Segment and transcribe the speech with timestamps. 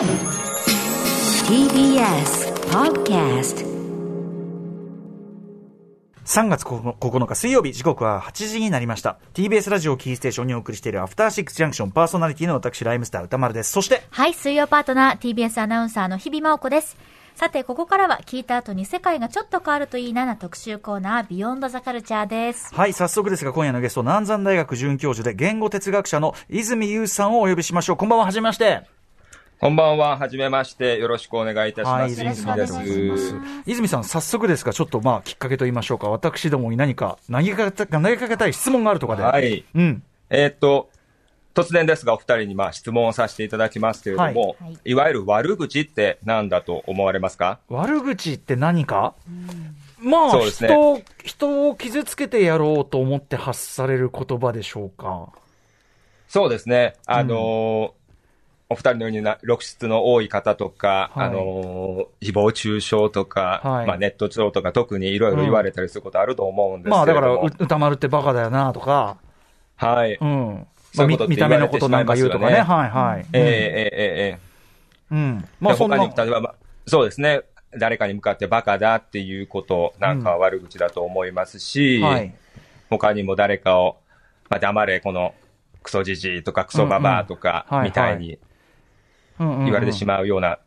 [0.00, 0.06] TBS
[2.70, 3.66] Podcast
[6.24, 16.96] 3月9日水曜日時刻は8時になりました TBS ラジオキーステーションにお送りしているアフターシックスジャンクションパーソナリティの私ライムスター歌丸ですそしてはい、水曜パートナー、TBS アナウンサーの日々真央子です。
[17.34, 22.74] さて、ここからは聞いた後に世界がちょっと変わるといいなな特集コーナー、ビヨンドザカルチャーです。
[22.74, 28.82] はい早速ですが今夜のゲスト南山大学准教授で言語哲学者の泉優さんをお呼びしましょうこんばんははじめまして
[29.60, 32.12] こんばんは、はじめまして、よろしくお願いいたしはい、ます。
[32.12, 33.34] 泉さんでよろしくお願いしますす。
[33.66, 36.08] 泉さん、早速ですが、ちょっとまあ、きっかけと言いましょうか。
[36.08, 39.22] 私どもに何か投げかけた投げかけたい質問があるとかで。
[39.22, 39.66] はい。
[39.74, 40.02] うん。
[40.30, 40.88] えーっと、
[41.54, 47.58] 突然ですが、お二人にまあ質問をさせていただきますけれども、はいはいい、わゆる悪口って何だと思われますか？
[47.68, 49.12] 悪口って何か？
[49.98, 55.28] まあ、そうですね人を、人を傷つけてやろうと思って発される言葉でしょうか。
[56.28, 56.94] そうですね。
[57.04, 57.99] あのー
[58.70, 69.16] お二人のようにな露出の多い方とか、はいあのー誹謗中傷とか、はいまあ、ネット上とか特にいろいろ言われたりすることあると思うんですけれども、まあ、だから、う歌丸ってバカだよなとか、
[69.76, 70.14] はい。
[70.14, 70.66] うん。
[70.94, 72.60] まあ、見た目のことなんか言うとかね。
[72.60, 73.26] はいはい。
[73.32, 73.98] ええええ
[74.32, 74.38] ええ
[75.10, 75.48] うん。
[75.58, 76.54] まあ、でそんな他に、例えば、まあ
[76.86, 77.42] そうですね。
[77.78, 82.34] 誰かに向かってバカだっていうことなんかは悪口だと思いますし、はい。
[82.90, 83.98] 他にも誰かを、
[84.48, 85.34] まあ、黙れ、この
[85.82, 88.38] クソじじいとかクソババアとかみたいに
[89.40, 90.58] 言言われてしまうような、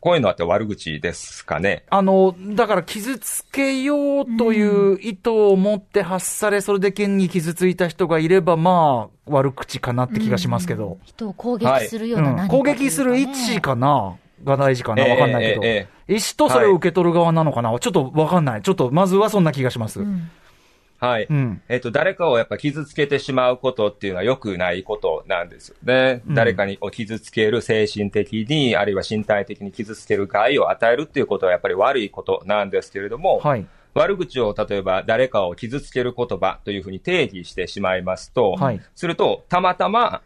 [0.00, 1.84] こういうのはって悪口ですかね。
[1.90, 10.98] あの、だから傷つけようという意図を持って発され、それで剣に傷ついた人がいれば、まあ、悪口かなって気がしますけど。
[11.04, 15.64] 人を攻撃するようなうん何かというかね、攻撃する位置かなが大事かなわかんないけど。
[15.64, 18.62] ええええ意思とそれを受け取る側なのかな、ちょっとわかんない。
[18.62, 20.00] ちょっと、まずはそんな気がします。
[20.00, 20.30] うん
[20.98, 21.26] はい。
[21.28, 21.62] うん。
[21.68, 26.22] えっと、誰かをやっぱ傷つけてしまうことっていうのは良くないことなんですよね。
[26.26, 33.66] うん誰かにを傷つける精神的に、あるいは身体的に傷つける害を与えるっていうことはやっぱり悪いことなんですけれども、はい。
[33.94, 40.20] 悪口を例えば誰かを傷つける言葉というふうに定義してしまいますと、はいすると、たまたま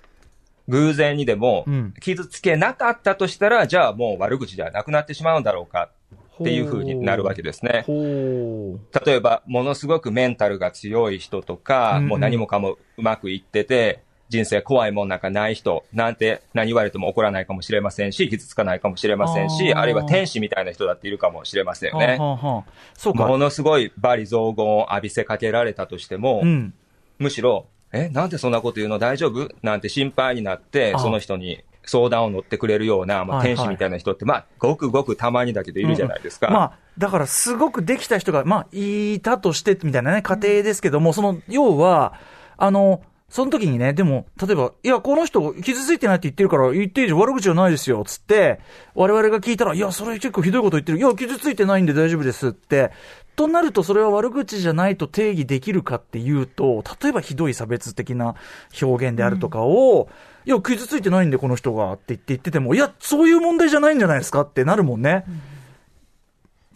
[0.68, 5.90] 偶然にでもうん傷つけなかったとしたら、じゃあもう悪口ではなくなってしまうんだろうか
[6.40, 7.84] っていうふうになるわけですね。
[7.86, 22.06] 例えば、ものすごくメンタルが強い人とか、もう何もかもうまくいってて、人生怖いもんなんかない人なんて何言われても怒らないかもしれませんし、傷つかないかもしれませんし、あるいは天使みたいな人だっているかもしれませんよね。
[22.06, 22.64] はあはあはあ
[22.94, 23.26] そうか。
[23.26, 26.72] ものすごい罵詈雑言を浴びせかけられたとしても、うん。
[27.18, 29.00] むしろ、え、なんでそんなこと言うの？
[29.00, 29.48] 大丈夫？
[29.62, 36.48] なんて心配になってあ、その人に相談を乗ってくれるような、まあ、天使みたいな人って、まあ、ごくごくたまにだけどいるじゃないですか。
[36.48, 42.14] まあ、だからすごくできた人が、まあ、いたとしてみたいなね、過程ですけども、その、要は、
[42.56, 48.60] あの、その時にね、でも、例えば、いや、この人、傷ついてないって言ってるから、言っていいじゃん、悪口じゃないですよ、つって、
[48.94, 50.98] 我々が聞いたら、いや、それ結構ひどいこと言ってる。
[50.98, 52.90] いや、傷ついてないんで大丈夫ですって。
[53.36, 58.34] となると、それは悪口じゃないと定義できるかっていうと、例えばひどい差別的な
[58.82, 60.08] 表現であるとかを、
[60.44, 64.42] いや、傷ついてないんで、この人が、って言って言ってても、いや、そういう問題じゃないんじゃないですか？
[64.42, 65.24] ってなるもんね。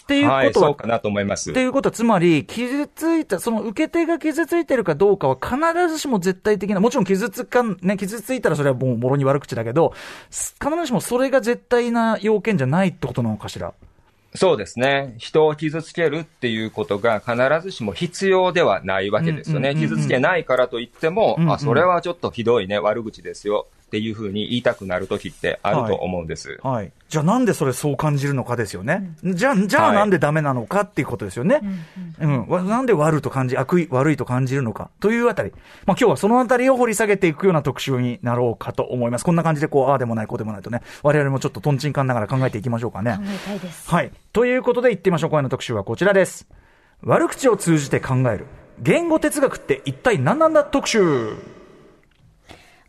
[0.03, 1.63] っていうはい、ことは、そうかなと思いますって。
[1.63, 5.57] いうことは、つまり、傷ついた、その受け手が傷ついてるかどうかは必
[5.89, 9.95] ずしも絶対的な、もちろん傷つかん、ね、傷ついたらそれはもうもろに悪口だけど、
[10.29, 13.73] す必ずしもそれが絶対な要件じゃないってことなのかしら？
[14.37, 15.15] そうですね。
[15.19, 19.77] 人を傷つけるっていうことが必ずしも必要ではないわけですよね。
[19.77, 26.59] 傷つけないからといっても、あ、それはちょっとひどいね、悪口ですよっていうふうに言いたくなるときってあると思うんです。
[26.65, 26.91] はい。
[27.09, 29.15] じゃあなんでそれそう感じるのかですよね。
[29.23, 31.61] じゃあ、じゃあはいなんでダメなのかっていうことですよね。
[32.19, 32.49] うん。
[32.49, 35.53] わなんで悪と感じ、悪い、悪いと感じるのかというあたり。
[35.87, 39.25] まあ今日はそのあたりを掘り下げていくような特集になろうかと思います。
[39.25, 43.13] こんな感じでこう、ああでもない、こうでもないとね、我々もちょっとトンチンカンながら考えていきましょうかね。
[43.13, 43.89] 考えたいです。
[43.89, 44.11] はい。
[44.33, 45.31] ということで言ってみましょう。
[45.31, 46.49] 今夜の特集はこちらです。
[47.05, 48.47] 悪口を通じて考える。
[48.81, 51.37] 言語哲学って一体何なんだ特集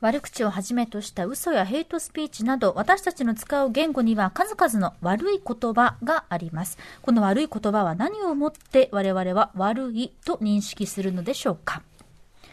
[0.05, 6.77] 悪口をはじめとした嘘やヘイトスピーチなど、私たちの使う言語には数々の悪い言葉があります。
[7.01, 11.81] この悪い言葉は何をもって我々は悪いと認識するのでしょうか？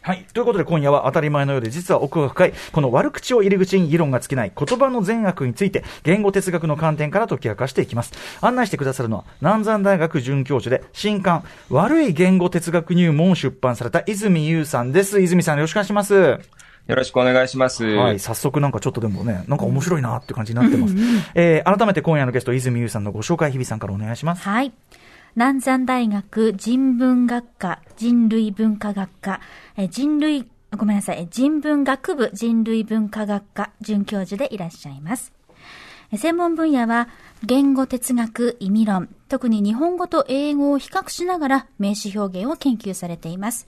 [0.00, 0.24] はい。
[0.32, 8.14] ということで今夜は当たり前のようで実は奥が深い、この悪口を入り口に議論が尽きない言葉の善悪について言語哲学の観点から解き明かしていきます。
[8.40, 15.20] 案内してくださるのは南山大学准教授で新刊悪い言語哲学入門を出版された泉優さんです。
[15.20, 16.40] 泉さんよろしくお願いします。
[16.86, 17.84] よろしくお願いします。
[17.84, 20.94] はい、早速なんかちょっとでもね、なんか面白いなって感じになってます。
[21.34, 24.42] えー改めて今夜のゲスト、泉優さんのご紹介、日比さんからお願いします。
[24.42, 24.72] はい。
[25.34, 29.40] 南山大学人文学科人類文化学科
[29.78, 30.46] え人類
[30.76, 35.32] ごめんなさい人文学部人類文化学科准教授でいらっしゃいます。
[36.14, 37.08] 専門分野は、
[37.42, 43.66] 言語哲学、意味論、特に日本語と英語を比較しながら名詞表現を研究されています。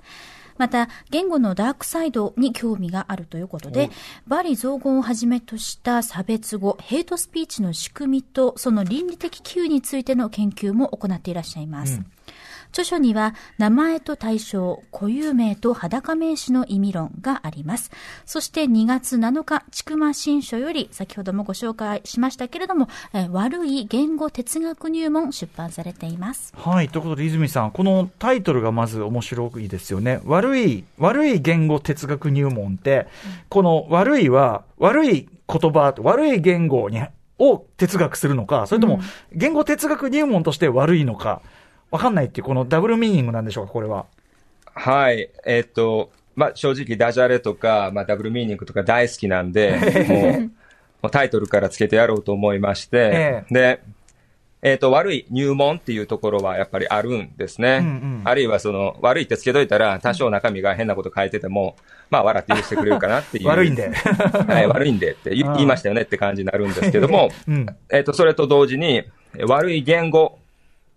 [0.56, 3.90] また、言語のダークサイドに興味があるということで、
[4.26, 12.00] バリ造語をはじめとした差別語、ヘイトスピーチの仕組みと、その倫理的機運についての研究も行っていらっしゃいます。
[12.74, 17.92] 著書には、名前と対象、固有名と裸名詞の意味論があります。
[18.26, 26.52] そして2月7日、ちくま新書より、先ほどもご紹介しましたけれども、えー悪い言語哲学入門出版されています。
[26.56, 26.88] はい。
[26.88, 30.20] ということで、泉さん、このタイトルがまず面白いですよね。
[30.24, 33.06] 悪い、悪い言語哲学入門って、
[33.48, 37.02] この悪いは、悪い言葉、悪い言語に、
[37.38, 39.00] を哲学するのか、それとも、
[39.32, 41.40] 言語哲学入門として悪いのか、
[41.94, 44.06] わかんないっていう、このダブルミーニングなんでしょうか、これは。
[44.64, 45.30] はい。
[45.46, 50.50] えっと、まあ、正直ダジャレとか、まあ、ダブルミーニングとか大好きなんで、
[51.02, 53.80] もう、タイトルからつけてやろうと思いまして、えで、
[54.60, 57.78] えっ、と、悪い入門っていうところはやっぱりあるんですね。
[57.80, 61.76] うんうんあるいはその、悪いってつけといたら、多少中身が変なこと書いてても、
[62.10, 63.46] まあ、笑って許してくれるかなっていう。
[63.48, 63.88] 悪いんで。
[64.48, 69.04] はい、悪いんでって言いましたよねって感じになるんですけども、うんえっ、と、それと同時に、
[69.36, 70.40] え悪い言語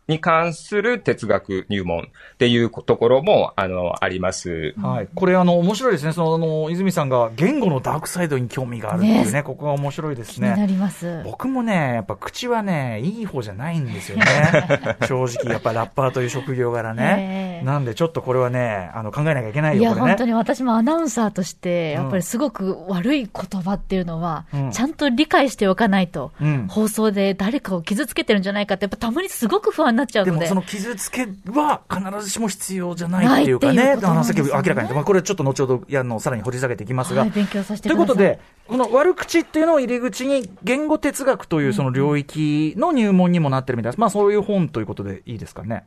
[0.07, 2.03] に関する哲学入門っ
[2.37, 4.73] ていうところも、あの、あります。
[4.81, 5.09] はい。
[5.13, 6.13] これ、あの、面白いですね。
[6.13, 10.67] その、あの、泉さんが言語のダークサイドに興味があるっていうね、ねここが面白いです気になね。
[10.67, 11.21] ります。
[11.23, 14.25] 僕もね、やっぱ口はね、いい方じゃないんですよね。
[15.07, 17.15] 正直、やっぱラッパーという職業柄ね。
[17.19, 20.07] ええなんで、ちょっとこれはね、あの、考えなきゃいけないよ、いや、これね。
[20.09, 30.39] 本当に私もアナウンサーとして、うんやっぱりすごく悪い言葉っていうのはうん、ちゃんと理解しておかないと、うん放送で誰かを傷つけてるんじゃないかって、やっぱたまにすごく不安になっちゃうので。
[30.39, 38.05] でもその傷つけは必ずしも必要じゃないっていうかね、ないっていうことあのなんですよねさっき明らかに、まあ、これちょっと後ほどやのさらに掘り下げていきますが、はい、勉強させてといください。
[38.05, 43.99] うことで、この悪口っていうのを入り口に言語哲学というその領域の入門にもなってるみたいです。
[43.99, 45.85] まあそういう本ということでいいですかね。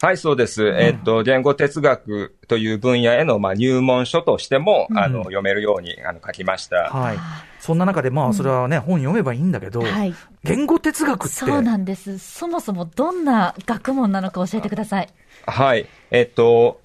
[0.00, 0.66] はい、そうです。
[0.66, 6.90] えっと、言語哲学という分野への、まあ、入門書としても、あの、読めるように、あの、書きました。
[6.90, 7.18] はい。
[7.58, 10.14] そんな中でまあそれはね、本読めばいいんだけど、はい。
[10.44, 11.34] 言語哲学って。
[11.34, 12.18] そうなんです。
[12.18, 15.08] そもそもどんな学問なのか教えてください。
[15.46, 15.86] はい。
[16.12, 16.80] えっと、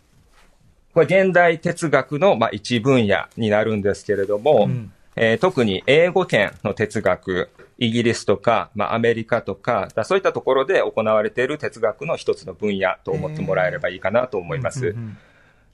[0.94, 7.50] これ現代哲学の、まあ、一分野になるんですけれども、うんえー特に英語圏の哲学、
[7.84, 14.88] イギリスとか、まあ、アメリカとか、だそういったところで行われている哲学の一つの分野と思ってもらえればいいかなと思います。
[14.88, 15.18] うんうん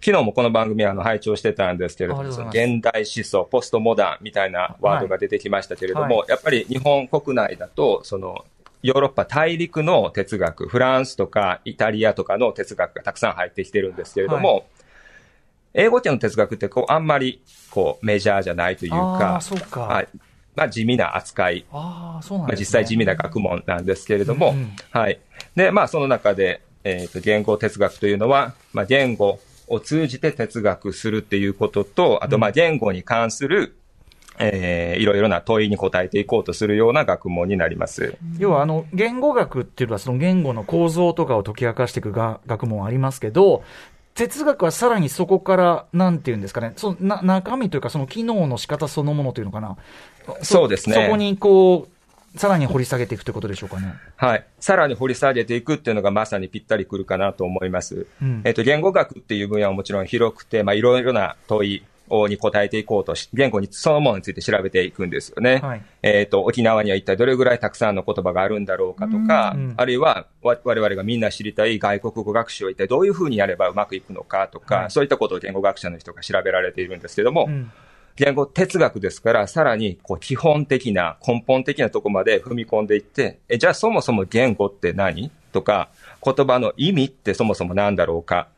[0.02, 8.46] 昨日もこの番組あの拝聴してたんですけれども、現代思想、ポストモダンみたいなワードが出てきましたけれども、はやっぱり日本国内だと、その、
[8.82, 14.68] ヨーロッパ大陸の哲学、フランスとかイタリアとかの哲学がたくさん入ってきてるんですけれども、
[15.74, 20.06] 英語圏の哲学ってこうあんまりこうメジャーじゃないというあかあ、、そうか。
[20.60, 22.56] はいまあ地味な扱いああ、そうなん。
[22.58, 25.20] 実際地味な学問なんですけれども、うんうんはい。
[25.56, 33.76] で、まあ、その中で、えっ、と、言語哲学というのは、まあ、言語を通じて哲学するっていうことと、あと、まあ、言語に関する、
[34.42, 38.16] えーいろいろな問いに答えていこうとするような学問になります。
[38.38, 43.64] 要はあの言語学っていうのはその言語の構造とかを解き明かしていくが学問ありますけど、
[44.20, 49.78] 哲学はさらにそこから、なんていうんですかね、そのな中身というか、その機能の仕方そのものというのかな、
[50.42, 52.00] そうですねそこにこう、
[52.38, 53.96] さらに掘り下げていくということでしょうかね。
[54.16, 54.46] はい。
[54.60, 58.06] さらに掘り下げていくっていうのがまさにぴったりくるかなと思います。
[58.22, 65.58] うんえっ、と、言語学っていう分野はもちろん広くて、まあ、いろいろな問いをに答えていこうとし、言語にそのものについて調べていくんですよね。
[65.58, 77.72] はいえっ、と、沖縄には一体どれぐらいたくさんの言葉があるんだろうかとか、うんあるいはわ我々がみんな知りたい外国語学習を一体どういうふうにやればうまくいくのかとか、はいそういったことを言語学者の人が調べられているんですけども、うん
[78.20, 85.32] 言語哲学ですから、さらにこう基本的な、根本的なとこまで踏み込んでいって、えじゃあそもそも言語って何？
[85.54, 85.88] とか、
[86.22, 88.50] 言葉の意味ってそもそも何だろうか、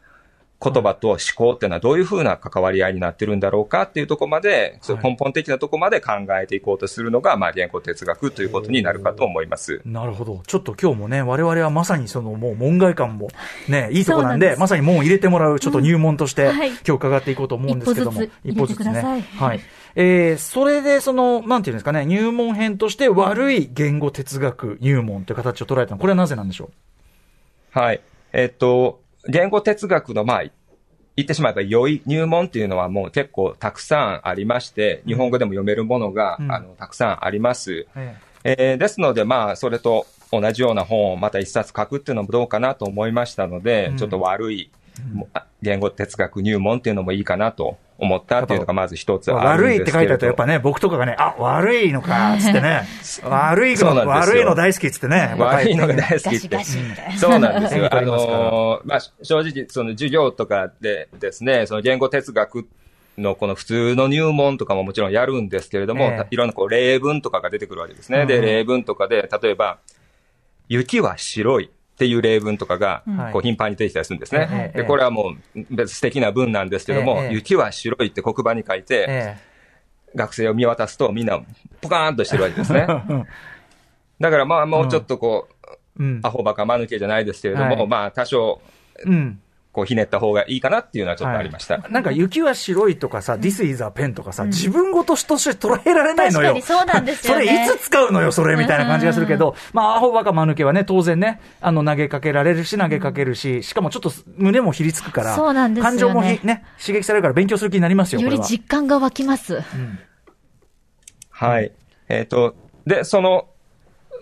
[0.63, 9.81] 言葉と思考っていうのはどういうふうな関わり合いになってるんだろうかっていうところまで、そういう根本的なところまで考えていこうとするのが、まあ言語哲学ということになるかと思います。
[9.85, 10.43] なるほど。
[10.45, 13.29] ちょっと今日もね、我々はまさにそのもう門外観も
[13.67, 18.21] ね、 いいとこなんで、んですまさに門を入れてもらうちょっと入門として、うんはい今日伺っていこうと思うんですけども。
[18.43, 19.59] 一歩ずつ入れてくださいはい。
[19.95, 26.69] えー、それでその、なんていうんですかね、入門編として悪い言語哲学入門という形を捉えたの、これはなぜなんでしょ
[27.71, 28.01] はい。
[28.33, 30.43] えっと、言語哲学の、まあ、
[31.15, 37.71] 言ってしまえば良い入門っていうのはもう結構たくさんありまして、日本語でも読めるものが、うんあのたくさんあります。
[37.71, 37.87] う。
[37.95, 44.71] ええーですので、まあ、それと同じような本をまた一冊書くっていうのもどうかなと思いましたので、うんちょっと悪い、
[45.61, 52.81] 言語哲学入門っていうのもいいかなと思ったっていうのがまず一つあるん悪いって書いてあると、やっぱね、僕とかがね、あ、悪いのか、つってね。
[53.23, 55.35] 悪いの、そうなんですよ悪いの大好きっつってね。
[55.37, 56.63] 悪いのが大好きガシってガ。
[56.63, 57.17] シみたいな。
[57.17, 57.89] そうなんですよ。
[57.95, 62.67] あのーまあ、正直、その授業とかでですね、その言語哲学
[63.19, 68.21] のこの普通の入門とかももちろんやるんですけれども、ええいろんなこう例文とかが出てくるわけですね。
[68.21, 69.77] うんで、例文とかで、例えば、
[70.69, 71.69] 雪は白い
[72.01, 74.49] っていう例文とかが、はいこう頻繁に出てきたりするんですね。
[74.51, 79.37] ええで、これはもう別に素敵な文なんですけども、ええ雪は白いって黒板に書いて、え
[80.15, 81.39] 学生を見渡すとみんな
[81.79, 82.87] ポカーンとしてるわけですね。
[82.89, 83.23] え。
[84.19, 85.47] だからまあもうちょっとこ
[85.97, 86.31] う、うんア。
[86.31, 88.61] ホバカ間抜けじゃないですけれども、はいまあ多少、
[89.05, 89.39] うん。
[89.71, 91.77] こうひねった方がいいかなっていうのはちょっとありました。
[91.89, 96.79] なんか雪は白いとかさ、This is a pen とかさ、自分ごととして捉えられないのよ確かに。
[96.79, 97.45] そうなんですよね。
[97.45, 108.39] それいつ使うのよ、それみたいな感じがするけど、まあ、アホバカ間抜けはね、当然ね、あの、投げかけられるし、投げかけるし、しかもちょっと胸もひりつくから、そうなんですよね感情もひね、刺激されるから勉強する気になりますよ、こより。
[108.39, 109.61] 実感が湧きます。
[111.29, 111.71] はい。
[112.09, 113.50] えっ、と、で、その、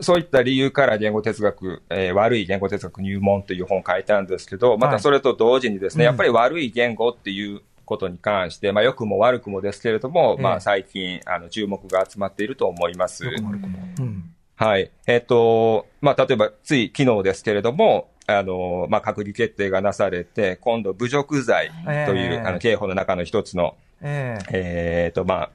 [0.01, 13.25] そういった理由から言語哲学、えー悪い言語哲学入門という本を書いたんですけど、またそれと同時にですね、はいやっぱり悪い言語っていうことに関して、まあ良くも悪くもですけれども、ええまあ最近、あの、注目が集まっていると思います。
[13.25, 14.34] うん。
[14.56, 14.91] はい。
[15.08, 21.74] えっ、と、まあ、例えば、つい昨日ですけれども、あの、まあ、閣議決定がなされて、今度、侮辱罪と
[22.13, 25.50] いう、ええあの、刑法の中の一つの、えええっ、と、まあ、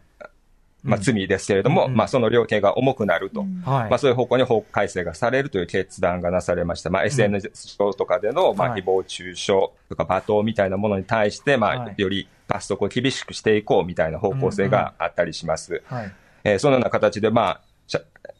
[0.84, 3.40] まあ、罪ですけれども、うんまあ、その量刑が重くなると。
[3.40, 3.90] はい。
[3.90, 6.90] まあ、そういう方向に法改正がされるという決断がなされました。
[6.90, 9.46] まあ、SNS 上とかでの、まあ、はい誹謗中傷
[9.88, 15.82] とか罵倒みたいなものに対して、まあはい、より罰則を厳しくしていこうみたいな方向性があったりします。
[15.86, 16.12] はい。
[16.44, 17.60] えーそのような形で、まあ、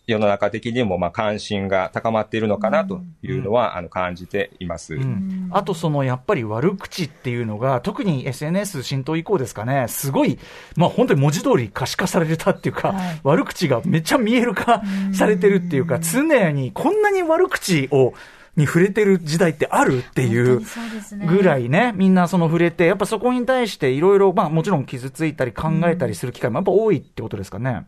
[0.06, 4.94] 世の中的にもまあ関心が高まっているのかなというのは、あの感じています。
[4.94, 5.48] うん。
[5.50, 10.38] あとそのやっぱり悪口っていうのが、特に SNS 浸透以降ですかね、すごい、
[10.76, 13.20] まあ本当に文字通り可視化されたっていうか、はい。
[13.22, 14.82] 悪口がめっちゃ見える化
[15.14, 18.12] されてるっていうか、常にこんなに悪口を、
[18.56, 21.26] に触れてる時代ってあるっていう本当にそうですね。
[21.26, 27.86] ぐらいね、みんなその触れて、やっぱそこに対していろいろ、まあもちろん傷ついたり考えたりする機会もやっぱ多いってことですかね。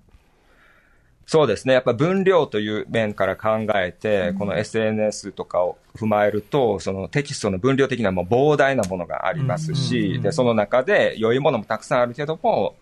[1.26, 1.74] そうですね。
[1.74, 12.76] やっぱ分量という面から考えて、この SNS とかを踏まえると、そのテキストの分量的なもう膨大なものがありますし、で、その中で良いものもたくさんあるけども、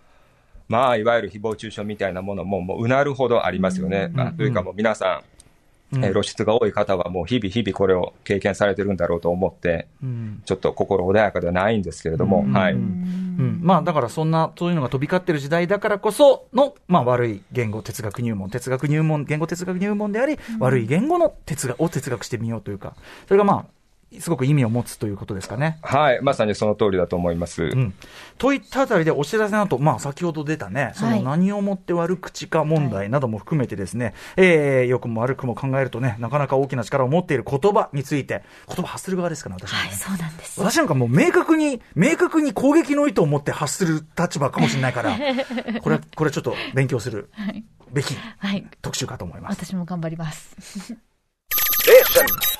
[0.68, 4.10] まあ、いわゆる誹謗中傷みたいなものも、もううなるほどありますよね。
[4.12, 5.22] まあ、というかもう皆さん、
[5.98, 10.42] えー露出が多い方はもう日々日々これを経験されてるんだろうと思って、うん。
[10.44, 12.74] ちょっと心穏やかではないんですけれども、はい。
[12.74, 22.94] うん、まあだからそんな、そういうのが飛び交ってる時代だからこその、まあ悪い言語哲学入門、哲学入門、言語哲学入門であり、悪い言語の哲学を哲学してみようというか、
[23.26, 23.73] それがまあ、
[24.20, 25.78] すごく意味を持つということですかね。
[25.82, 26.20] はい。
[26.22, 27.64] まさにその通りだと思います。
[27.64, 27.94] うん、
[28.38, 39.88] といったあたりでお知らせの後、まあ先ほど出たね、その何をもって悪口か問題なども含めてですね、えー良くも悪くも考えるとね、なかなか大きな力を持っている言葉について、言葉発する側ですから、私はね。
[39.88, 40.60] はい、そうなんです。
[40.60, 45.16] 私なんかもう明確に、明確に攻撃の意図を持って発する立場かもしれないから、
[45.82, 47.30] これは、これはちょっと勉強する
[47.92, 48.66] べきはい。
[48.82, 49.64] 特集かと思います。
[49.64, 50.96] 私も頑張ります。
[51.84, 52.53] Junction.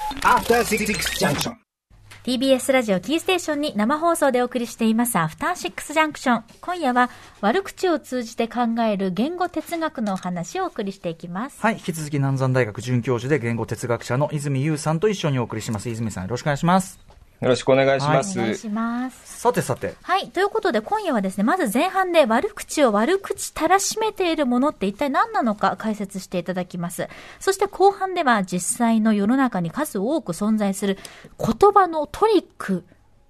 [2.25, 6.45] TBS ラジオキーステーションに生放送でお送りしていますアフターシックスジャンクション。
[6.63, 7.11] 今夜は
[7.43, 11.61] 悪口を通じて考える言語哲学のお話をお送りしていきます。
[11.61, 11.75] はい。
[11.75, 15.91] 引き続き南山大学准教授で言語哲学者の泉優さんと一緒にお送りします。
[15.91, 16.99] 泉さんよろしくお願いします。
[17.45, 18.39] よろしくお願いします。
[18.39, 19.41] お願いします。
[19.41, 20.31] さてさて、はい。
[20.31, 27.07] ということで、今夜はですね、まず前半で悪口を悪口たらしめているものって一体何なのか解説していただきます。
[27.41, 30.97] そして後半では実際の世の中に数多く存在する
[31.39, 32.85] 言葉のトリック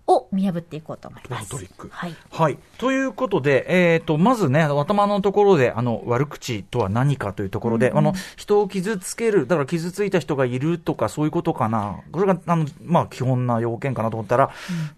[0.06, 1.50] を見破っていこうと思います。
[1.50, 2.14] トリックはい。
[2.30, 2.58] はい。
[2.78, 12.00] ということで、えっ、と、まずね、頭のところで、あの、悪口とは何かというところで、あの、人を傷つける、だから傷ついた人がいるとか、そういうことかな。
[12.12, 14.50] これが、あの、まあ、基本な要件かなと思ったら、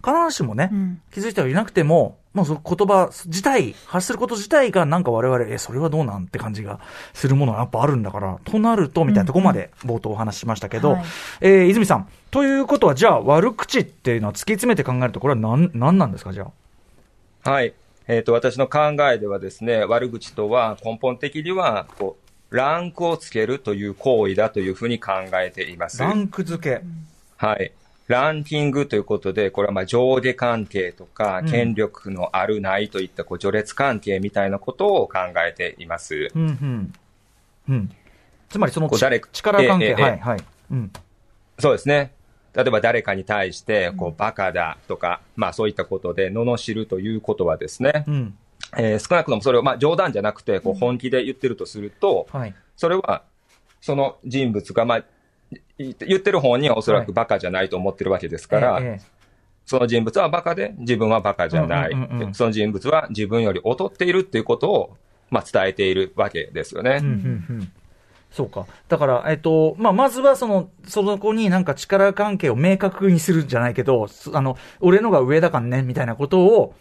[0.05, 6.79] 必ずしもね、ん気づいた人がいなくても、まあ、その言葉自体、発すること自体が、なんか我々、え、それはどうなんって感じが
[7.15, 11.05] するものがやっぱあるんだから、となると、みたいなところまで冒頭お話ししましたけど、はい
[11.41, 16.47] えー泉さん、ということは、じゃあ、悪口っていうのは突き詰めて考えると、これは何、何なんですか、じゃ
[17.45, 17.51] あ？
[17.51, 17.73] はい。
[18.07, 22.17] えっ、と、私の考えではですね、悪口とは根本的には、こ
[22.51, 26.01] う、ランクをつけるという行為だというふうに考えています。
[26.03, 26.83] ランク付け。
[27.37, 27.73] はい。
[28.09, 36.31] ランキングということで、これはまあ上下関係とか、うん権力のあるないといったこう序列関係みたいなことを考えています。
[36.35, 36.93] うん、うん。
[37.69, 37.91] うん。
[38.49, 39.21] つまりその力
[39.67, 40.45] 関係、はい、はい。
[40.71, 40.93] うん。
[41.59, 42.13] そうですね。
[42.55, 48.39] 例えば誰かに対して、こう、バカだとか、まあそういったことで罵るということはですね、うん。
[48.79, 52.55] えー少なくともそれを、まあ冗談じゃなくて、こう、本気で言ってるとすると、はい。
[52.77, 53.25] それは、
[53.81, 55.05] その人物が、まあ、い
[55.79, 59.17] 言ってる本人はおそらくバカじゃないと思ってるわけですから、ええ
[59.67, 61.91] その人物はバカで、自分はバカじゃない。
[61.91, 64.97] うんうんうんうんその人物は自分より劣っているっていうことを、
[65.29, 67.01] まあ、伝えているわけですよね。
[67.01, 67.73] うんうんうん
[68.31, 68.67] そうか。
[68.89, 76.75] だから、えっと、まあ、まずはその、その子になんか力関係を明確にするんじゃないけど、そあの、俺のが上だからね、みたいなことを、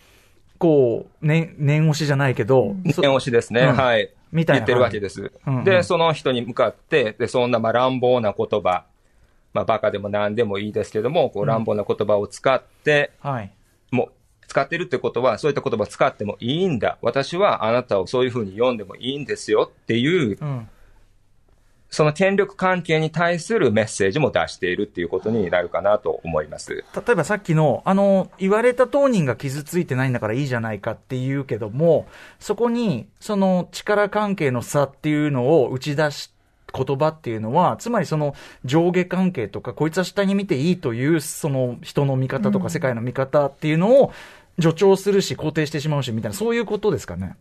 [0.57, 3.61] こう、ね、念押しじゃないけど、そ念押しですね。
[3.61, 4.11] うんはい。
[4.35, 5.31] みたいな言ってるわけです。
[5.47, 8.85] うんうんで、その人に向かって、で、そんなまあ乱暴な言葉、
[9.53, 13.51] まあ、バカでも何でもいいですけども、こう乱暴な言葉を使って、はい。
[13.89, 14.11] もう、
[14.47, 16.97] 使ってるってことは、そういった言葉を使ってもいいんだ。
[17.01, 20.69] 私はあなたをそういうふうに読んでもいいんですよっていう、うん。
[21.95, 26.83] その権力関係に対するメッセージも出しているっていうことになるかなと思います。
[26.93, 32.05] 例えばさっきの、あの、言われた当人が傷ついてないんだからいいじゃないかって言うけども、
[32.37, 36.31] そこに、その力関係の差っていうのを打ち出し、
[36.73, 38.35] 言葉っていうのは、つまりその
[38.65, 44.11] 上下関係とか、こいつは下に見ていいという、その人の見方とか世界の見方っていうのを
[44.59, 47.37] 助長するし、肯定してしまうし、みたいな、そういうことですかね。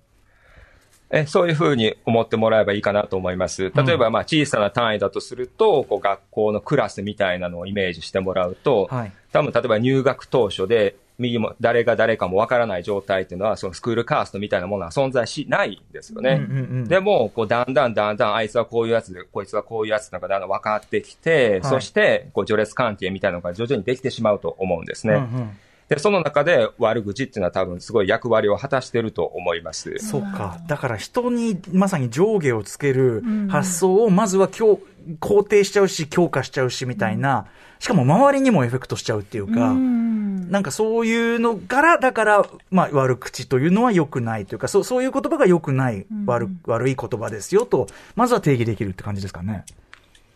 [1.15, 3.71] えそういうふうに思ってもらえばいいかなと思います。
[3.75, 9.13] 例えば、まあ、小さな単位だとすると、こう、学校のクラスみたいなのをイメージしてもらうと、はい。
[9.33, 16.45] 多分、例えば入学当初で、右も、誰が誰かもわからない状態っていうのは、そのスクールカーストみたいなものは存在しないんですよね。
[16.49, 25.15] うんうんうんでも、こう、だんだんだんだん、あいつはこういうやつで、こいつはこういうやつなんかだんだん分かってきて、はいそして、こう、序列関係みたいなのが徐々にできてしまうと思うんですね。
[25.15, 29.99] うんうんで、その中で悪口っていうのは多分すごい役割を果たしてると思います。
[29.99, 30.59] そうか。
[30.67, 34.81] だから人にまさに上下をつけるん発想をまずは強
[35.21, 37.47] 肯定しちゃうし、強化しちゃうしみたいな、
[37.79, 40.15] しかも周りにもエフェクトしちゃうっていうか、うん
[40.51, 49.65] なんかそういうのから、だから、まあ悪口というのは良くないというか、そうそういう言葉が良くない、悪悪い言葉ですよと、まずは定義できるって感じですかね。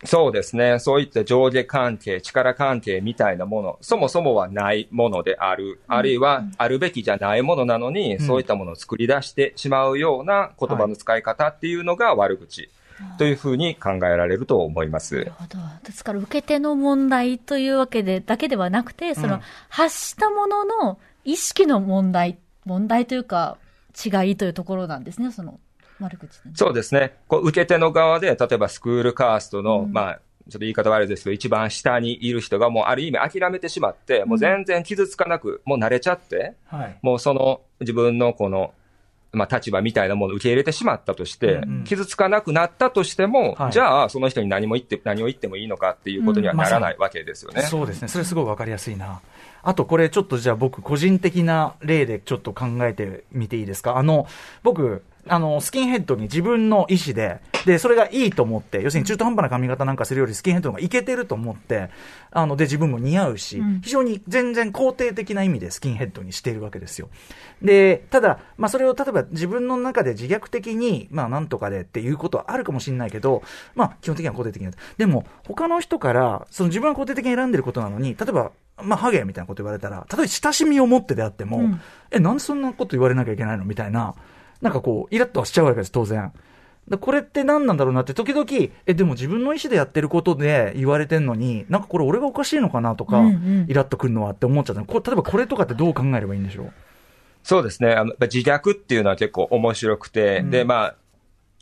[0.05, 0.79] そうですね。
[0.79, 8.19] そういった上下関係、力関係みたいなもの、そもそもはないものである、あるいはあるべきじゃないものなのに、ん。
[8.19, 12.69] そういったものを作り出してしまうような言葉の使い方っていうのが悪口。
[13.17, 15.19] というふうに考えられると思います。
[15.19, 15.31] なる。
[15.31, 15.57] ほど。
[15.85, 23.57] ですから、受け手の問題というわけで、だけではなくて、その、うん発したものの意識の問題、問題というか、
[24.05, 25.59] 違いというところなんですね、その、
[25.99, 27.17] 悪口ねそうですね。
[27.27, 36.97] こう受け手の側で、例えばスクールカーストの、うんまあ、ちょっと言い方悪いですけど、一番下にいる人がもうある意味諦めてしまって、もう全然傷つかなく、もう慣れちゃって、はい。
[37.01, 38.73] もうその自分のこの、
[39.31, 47.61] まあ、立場みたいなものを受け入れてしまったとして、うん傷つかなくなったとしても、はいじゃあ、その人に何も言って、何を言ってもいいのかっていうことにはならないわけですよね。
[47.61, 48.07] そうですね。
[48.07, 49.21] それすごいわかりやすいな。
[49.61, 53.97] あとこれちょっとじゃあ僕個人的な例でちょっと考えてみていいですか？
[53.97, 54.25] あの、
[54.63, 61.89] 僕、あの、スキンヘッドに自分の意思で、で、それがいいと思って、要するに中途半端な髪型なんかするよりスキンヘッドの方がいけてると思って、
[62.31, 67.09] あの、で、自分も似合うし、うん非常に全然肯定的な意味でスキンヘッドにしているわけですよ。
[67.61, 73.41] で、ただ、まあそれを例えば自分の中で自虐的に、まあなんとかでっていうことはあるかもしれないけど、
[73.75, 74.71] まあ基本的には肯定的な。
[74.97, 84.15] でも、他の人から、その自分が肯定的に選んでることなのに、例えば、まあハゲみたいなこと言われたら、例えば親しみを持ってであっても、うんえ、なんでそんなこと言われなきゃいけないのみたいな、
[84.61, 86.31] なんかこう、イラッとはしちゃうわけです、当然。
[86.87, 88.47] でこれって何なんだろうなって、時々、
[88.87, 96.71] え、でも自分の意思でやってることで言われてんのに、なんかこれ俺がおかしいのかなとか、うんうんイラッとくるのはって思っちゃったこ例えばこれとかってどう考えればいいんでしょう？
[97.43, 97.91] そうですね。
[97.93, 100.95] あのやっぱ自虐っていうのは結構面白くて、うんで、まあ、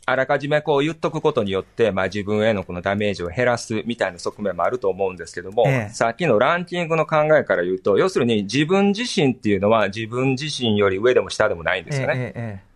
[0.06, 12.14] あらかじめこう言っとくことによって、まあ自分へのこのダメージを減らすみたいな側面もあると思うんですけども、ええさっきのランキングの考えから言うと、要するに自分自身っていうのは自分自身より上でも下でもないんですよね。
[12.16, 12.67] えええ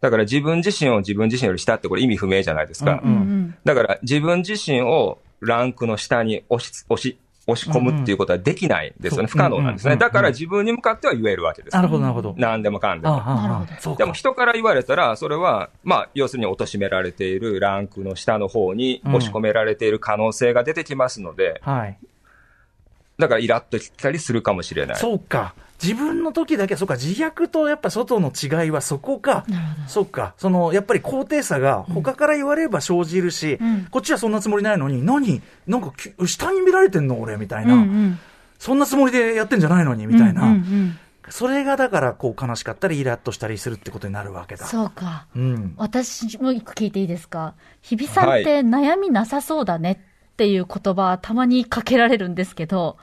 [0.00, 3.00] だから自分自身を自分自身より下ってこれ意味不明じゃないですか。
[3.02, 9.28] うんうんうんだから自分自身をランクの下に押し、押し、押し込むっていうことはできないんですよね。
[9.28, 9.94] 不可能なんですね。
[9.94, 11.82] うんうんうんだから自分に向かっては言えるわけですえな。
[11.82, 12.34] るほど、なるほど。
[12.36, 13.16] 何でもかんでも。
[13.16, 21.98] なるほどでも人から言われたら、それは、まあ、要するに貶められているランクの下の方に押し込められている可能性が出てきますので、はい。
[23.18, 24.96] だからイラッときたりするかもしれない。
[24.96, 25.54] そうか。
[25.82, 29.44] 自分の時だけ、そうか、自虐とやっぱ外の違いはそこか。
[29.48, 29.88] なるほど。
[29.88, 30.34] そうか。
[30.38, 35.42] その、やっぱり高低差が他から言われれば生じるし、うんこっちはそんなつもりないのに、何？
[35.66, 37.20] なんかき、下に見られてんの？
[37.20, 38.18] 俺、みたいな、うんうん
[38.58, 40.42] そんなつもりでやってんじゃないのに、みたいな。
[40.42, 44.64] うんうんうんそれがだから、こう、悲しかったり、イラッとしたりするってことになるわけだ。
[44.64, 45.26] そうか。
[45.34, 45.74] うん。
[45.76, 47.54] 私も一個聞いていいですか？
[47.82, 49.92] 日比さんって悩みなさそうだね
[50.32, 52.96] っていう言葉はたまにかけられるんですけど、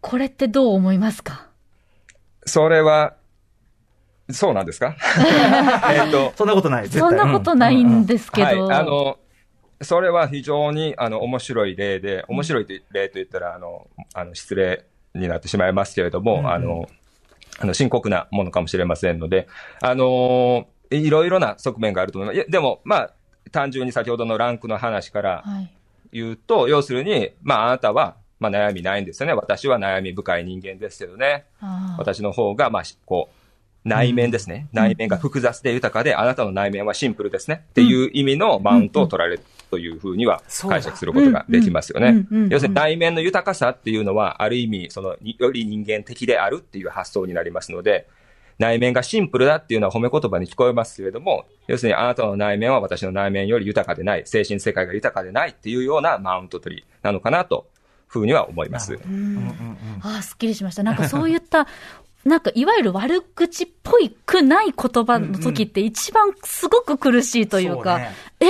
[0.00, 1.48] これってどう思いますか？
[2.46, 3.14] それは、
[4.30, 4.96] そうなんですか？
[5.92, 7.00] えっと、そんなことない、絶対。
[7.00, 8.66] そんなことないんですけど。
[8.66, 9.18] はい、あの、
[9.82, 14.84] それは非常に、あの、面白い例で、面白い例と言ったら、あの、あの、失礼
[15.14, 16.86] になってしまいますけれども、うんうんあの、
[17.60, 19.48] あの、深刻なものかもしれませんので、
[19.82, 22.36] あの、いろいろな側面があると思います。
[22.36, 23.10] いや、でも、まあ、
[23.52, 25.70] 単純に先ほどのランクの話からはい。
[26.12, 29.34] 言うと、要するに、まあ、あなたは、まあ、悩みないんですよね。
[29.34, 31.44] 私は悩み深い人間ですけどね。
[31.98, 33.40] 私の方が、まあ、しこう、
[33.84, 34.68] 内面ですね。
[34.72, 37.64] 内面が複雑で豊かで、あなたの内面はシンプルですね。
[37.70, 42.08] っていう意味のマウントを取られるというふうには解釈することができますよね。
[42.08, 42.12] う。
[42.12, 42.14] ん。
[42.14, 42.26] うん。
[42.30, 42.42] うん。
[42.44, 42.48] うん。
[42.50, 48.06] 要するに内面の豊かさっていうのは、ある意味、その、により人間的であるっていう発想になりますので、
[48.58, 57.68] 内面がシンプルだっていうのは褒め言葉に聞こえますけれども、要するにあなたの内面は私の内面より豊かでない、精神世界が豊かでないっていうようなマウント取りなのかなと、
[58.10, 58.98] ふうには思います。
[60.02, 60.82] ああ、すっきりしました。
[60.82, 61.68] なんかそういった、
[62.26, 68.14] なんかいわゆる悪口っぽいくない言葉の時って一番すごく苦しいというか、そうね。
[68.40, 68.46] え？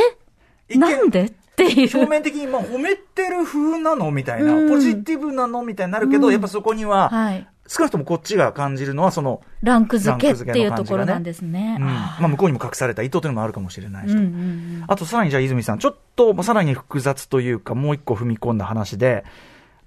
[0.70, 1.24] 一見なんで？
[1.24, 1.98] っていう。
[1.98, 4.68] 表面的に、まあ、褒めてる風なのみたいな、うん。
[4.70, 6.32] ポジティブなのみたいになるけど、うん。
[6.32, 7.46] やっぱそこには、はい。
[7.68, 11.76] 少なくともこっちが感じるのは、その、ランク付けっていうところなんですね。
[11.78, 14.36] うん、あまあ、向こうにも隠された意図というのもあるかもしれないしと、ーうんうんう
[14.80, 14.84] ん。
[14.88, 19.24] あとさらにじゃあ泉さん、ちょっとまあさらに複雑というか、もう一個踏み込んだ話で、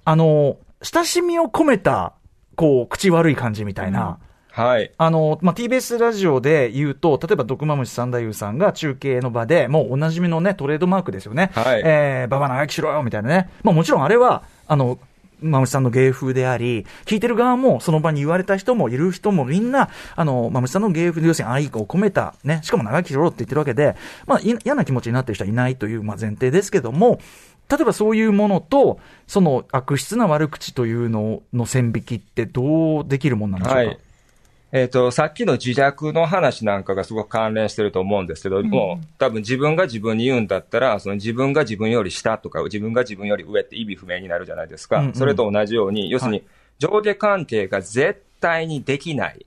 [0.06, 2.14] あの、親しみを込めた、
[2.56, 4.20] こう、口悪い感じみたいな、
[4.54, 4.92] はい。
[5.00, 11.50] あの、まあ、TBS ラジオで言うと、例えば、毒まむし三太夫さんが中継の場で、もうおなじみのね、トレードマークですよね。
[11.56, 13.50] はいえー、ババ長生きしろよみたいなね。
[13.64, 15.00] まあ、もちろんあれは、あの、
[15.44, 27.20] まむしさんの芸風であり、聞いてる側も、その場に言われた人もいる人もみんな、あの、まむしさんの芸風で、要するに愛を込めた、ね、しかも長生きしろって言ってるわけで、まあ、い嫌な気持ちになってる人はいないという、まあ、前提ですけども、
[27.70, 33.80] 例えばそういうものと、その悪質な悪口というのの線引きってどうできるもんなんでしょうか？
[33.80, 34.00] はい。
[34.76, 44.98] えっ、と、さっきの自虐の話なんかがすごく関連してると思うんですけども、多分自分が自分に言うんだったら、その自分が自分より下とか、自分が自分より上って意味不明になるじゃないですか。
[44.98, 46.44] うんうんそれと同じように、要するに
[46.80, 49.46] 上下関係が絶対にできない。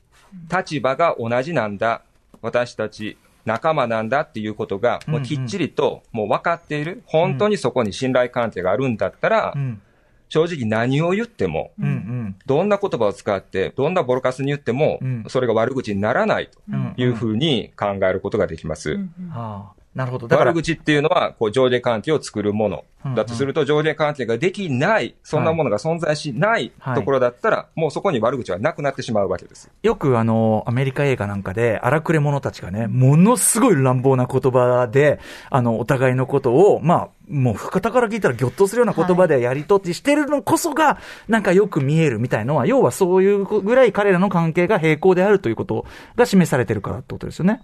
[0.48, 2.02] 立場が同じなんだ。
[2.40, 3.16] 私たち
[3.46, 7.02] 仲間なんだっていうことが、もうきっちりともう分かっている。
[7.06, 9.80] 本当にそこに信頼関係があるんだったら、うん。
[10.28, 12.36] 正直何を言っても、うんうん。
[12.46, 18.92] どんな言葉を使って、どんなボロカスに言っても、うんそれが悪口にならないとうんいうふうに考えることができます。
[18.92, 20.28] うんうんはあ、なるほど。
[20.28, 22.84] だから悪、口っていうのは、こう、上下関係を作るもの。
[23.14, 29.70] だとすると、上下関係ができない、そんなものが存在しないはいところだったら、もうそこに悪口はなくなってしまうわけです。
[29.82, 47.62] よくあの、アメリカ映画なんかで、荒くれ者たちがね、ものすごい乱暴な言葉で、あの、お互いのことを、まあ、もう、深から聞いたらぎょっとするような言葉でやりとってしてるのこそが、なんかよく見えるみたいのは、要はそういうぐらい彼らの関係が平行であるということが示されてるからってことですよね。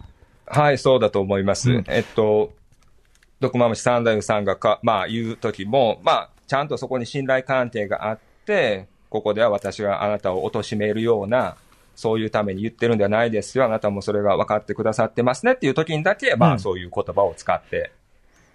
[0.54, 1.70] はい、そうだと思います。
[1.70, 2.52] うんえっと、
[3.40, 11.56] 毒まむし三代さんがか、まあ、言うときも、まあ、ちゃんとそこに信頼関係があって、ここでは私があなたを貶めるような、
[11.96, 13.64] そういうために言ってるんではないですよ。
[13.64, 17.90] あなたもそれが分かってくださってますねっていう時にだけ、まあ、うんそういう言葉を使って、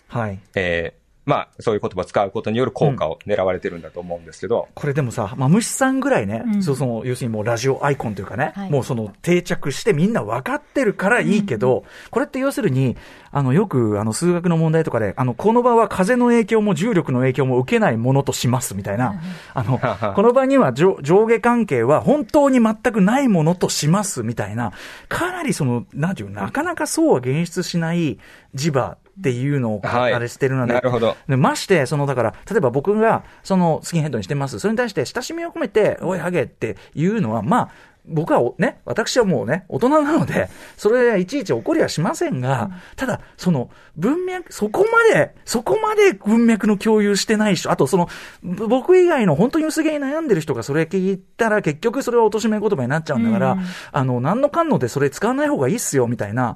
[0.07, 0.39] はい。
[0.53, 6.63] えーまあ、そういう言葉を使うことによる効果を狙われてるんだと思うんですけど、これでもさ、まあ、虫さんぐらいね、うん。
[6.63, 8.71] そうその、要するにもうラジオアイコンというかね、はい。
[8.71, 12.95] もうその定着してみんな分かってるからいいけど、これって要するに、
[13.31, 19.21] あの、よくあの、数学の問題とかで、あの、この場は風の影響も重力の影響も受けないものとしますみたいな、
[19.53, 19.79] あの、
[20.15, 24.71] この場には上上下関係は本当に全くないものとしますみたいな、
[25.09, 28.17] かなりその、なんていう、なかなかそうは現出しない
[28.55, 30.13] 磁場っていうのを、はい。
[30.13, 31.15] あれしてるので、なるほど。
[31.27, 34.59] でまして、その、だから、例えば僕が、その、スキンヘッドにしてます。
[34.59, 37.69] それに対して、親しみを込めて、おい、ハゲっていうのは、まあ、
[38.07, 48.07] 僕はおね、私はもうね、大人なので、それでいちいち怒りはしませんが、ただ、その、文脈、そこまで、そこまで文脈の共有してない人、あとその、
[48.43, 53.59] ぶ僕以外の本当に薄毛に悩んでる人がそれ聞いたら、結局それは貶め言葉になっちゃうんだから、うん。
[53.91, 56.55] あの、何のかんのでそれ使わない方がいいっすよ、みたいな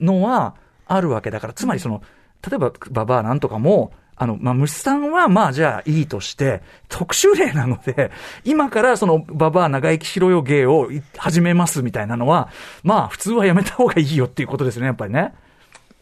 [0.00, 0.54] のは、
[0.94, 2.02] あるわけだから、つまりその、
[2.48, 8.10] 例えば、ババアなんとかも、あの、まあ、虫さんは、まあ、じゃあ、いいとして、特殊例なので、
[8.44, 12.48] 今から、その、ババア長生きしろよ芸をい始めますみたいなのは、
[12.82, 15.32] まあ、普通はやめた方がいいよっていうことですね、やっぱりね。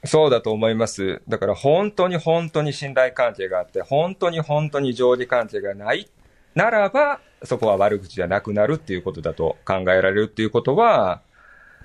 [0.04, 1.22] そうだと思います。
[1.28, 6.08] だから本当に本当に信頼関係があって、本当に本当に上下関係がない
[6.54, 11.22] ならば、そこは悪口じゃなくなるっていうことだと考えられるっていうことは、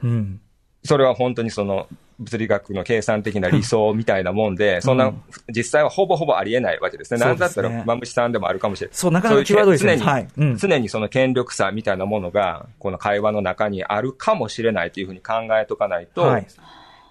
[0.02, 0.42] うん。
[0.84, 1.88] それは本当にその、
[2.20, 5.14] 物理学の計算的な理想みたいなもんで、そんな、
[5.50, 7.20] 実際はほぼほぼありえないわけですね。
[7.20, 8.96] なんだったら、マムシさんでもあるかもしれない。
[8.96, 9.98] そうなかなか際どいですね。
[9.98, 16.40] 常に、常にその権力差みたいなものが、この会話の中にあるかもしれないというふうに考えとかないと、は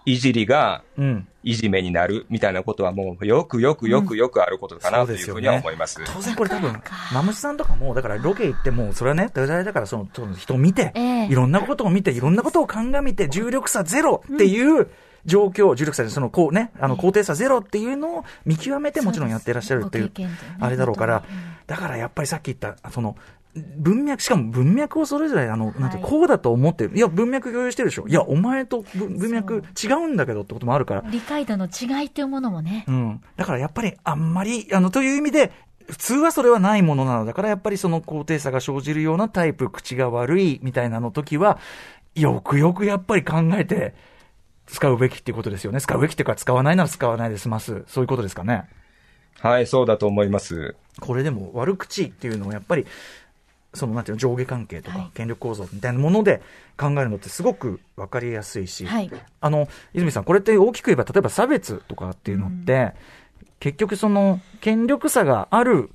[0.07, 0.12] い。
[0.12, 1.29] いじりがうん。
[1.45, 6.01] いじめになるみたいなことはもうよくよくよくよくあることかなというふうには思います。
[6.07, 11.27] 当然これ多分、マムシさんとかも、だからロケ行っても、それはね、大体だからその、その人を見て、ええ。
[11.27, 14.88] いろんなことを見て、いろんなことを鑑みて、重力差ゼロっていう
[15.27, 20.12] 状況、重力差、その、こうね、あの、高低差ゼロっていうのを見極めてもちろんやってらっしゃるっていう
[20.61, 21.25] あれだろうから
[21.67, 23.17] だからやっぱりさっき言った、その、
[23.55, 26.97] 文脈、しかも文脈をそれぞれ、あの、なんてこうだと思ってる。
[26.97, 28.09] いや、文脈共有してるでしょ。
[28.09, 31.05] いや、お前と文文脈違うんだけどってこともあるから。
[31.09, 32.93] 理解度の違いというものもねう。
[32.93, 33.21] ん。
[33.37, 35.53] だからやっぱりあんまり、あの、という意味で、
[35.88, 41.59] 普通はそれはないものなのだから、やっぱりその高低差が生じるようなタイプ、口が悪いみたいなの時は、
[42.14, 43.95] よくよくやっぱり考えて、
[44.67, 45.81] 使うべきっていうことですよね。
[45.81, 47.85] 使うべきっていうか、使わないなら使わないで済ます。
[47.87, 48.64] そういうことですかね。
[49.40, 50.75] はい、そうだと思います。
[51.01, 52.87] これでも悪口っていうのをやっぱり、
[53.75, 55.01] そのなんていうの、上下関係とはい。
[55.03, 56.41] か権力構造みたいなもので
[56.77, 59.11] 考えるのってすごくわかりやすいし、はい。
[59.41, 62.95] あの、泉さん、これって大きく言えば、例えば差別とかっていうのって、
[63.61, 65.91] 結局その権力差がある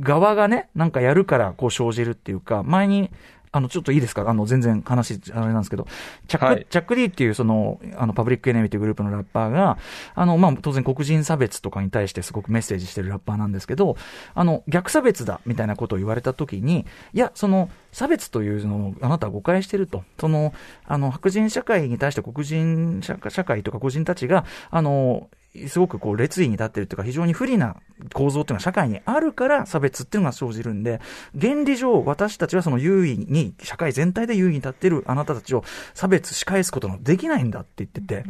[0.00, 3.10] 側がね、なんかやるからこう生じるっていうか、前に、
[3.52, 4.28] あの、ちょっといいですか？
[4.28, 5.86] あの、全然話、あれなんですけど、
[6.28, 6.66] チャック、はい。
[6.68, 9.78] チャック D っていうその、あの、パブリックエネミーというグループのラッパーが、
[10.14, 13.96] あの、まあ、当然黒人差別とかに対してすごくメッセージしてるラッパーなんですけど、
[14.34, 20.04] あの、逆差別だみたいなことを言われたときに、いや、その、差別というのをあなたは誤解してると。
[20.20, 20.52] その、
[20.84, 25.28] あの、白人社会に対して黒人社会社会とか個人たちが、あの、
[25.68, 27.76] すごくこう列位に立ってるというか非常に不利な
[28.12, 31.00] 構造っていうのが社会にあるから差別っていうのが生じるんで、
[31.38, 35.64] 原理上私たちはその優位に、社会全体で優位に立ってるあなたたちを
[35.94, 38.24] 差別し返すことのできないんだって言ってて、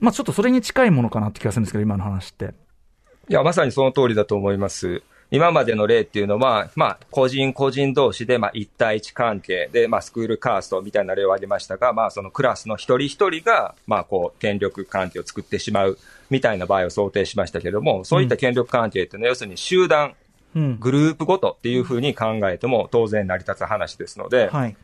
[0.00, 2.54] まあちょっとそれに近いものかなって気がするんですけど、今の話って。
[3.28, 5.02] いや、まさにその通りだと思います。
[5.30, 15.98] 今までの例っていうのは、まあ、個人個人同士で、まあ、一対一関係で、まあ、スクールカーストみたいな例を挙げましたが、まあ、そのクラスの一人一人が、まあ、こう、権力関係を作ってしまう
[16.30, 20.14] みたいな場合を想定しましたけれども、そういった権力関係っていうのは、要するに集団、
[20.54, 20.78] うん。
[20.80, 24.76] グループごとっていうふうに考えても当然成り立つ話ですので、はい。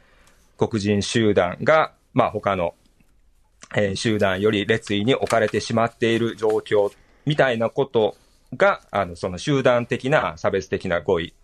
[0.58, 2.74] 黒人集団が、まあ、他の、
[3.74, 6.92] えー集団より列位に置かれてしまっている状況
[7.24, 8.14] みたいなこと
[8.56, 11.34] が、あの、その集団的な差別的な語彙、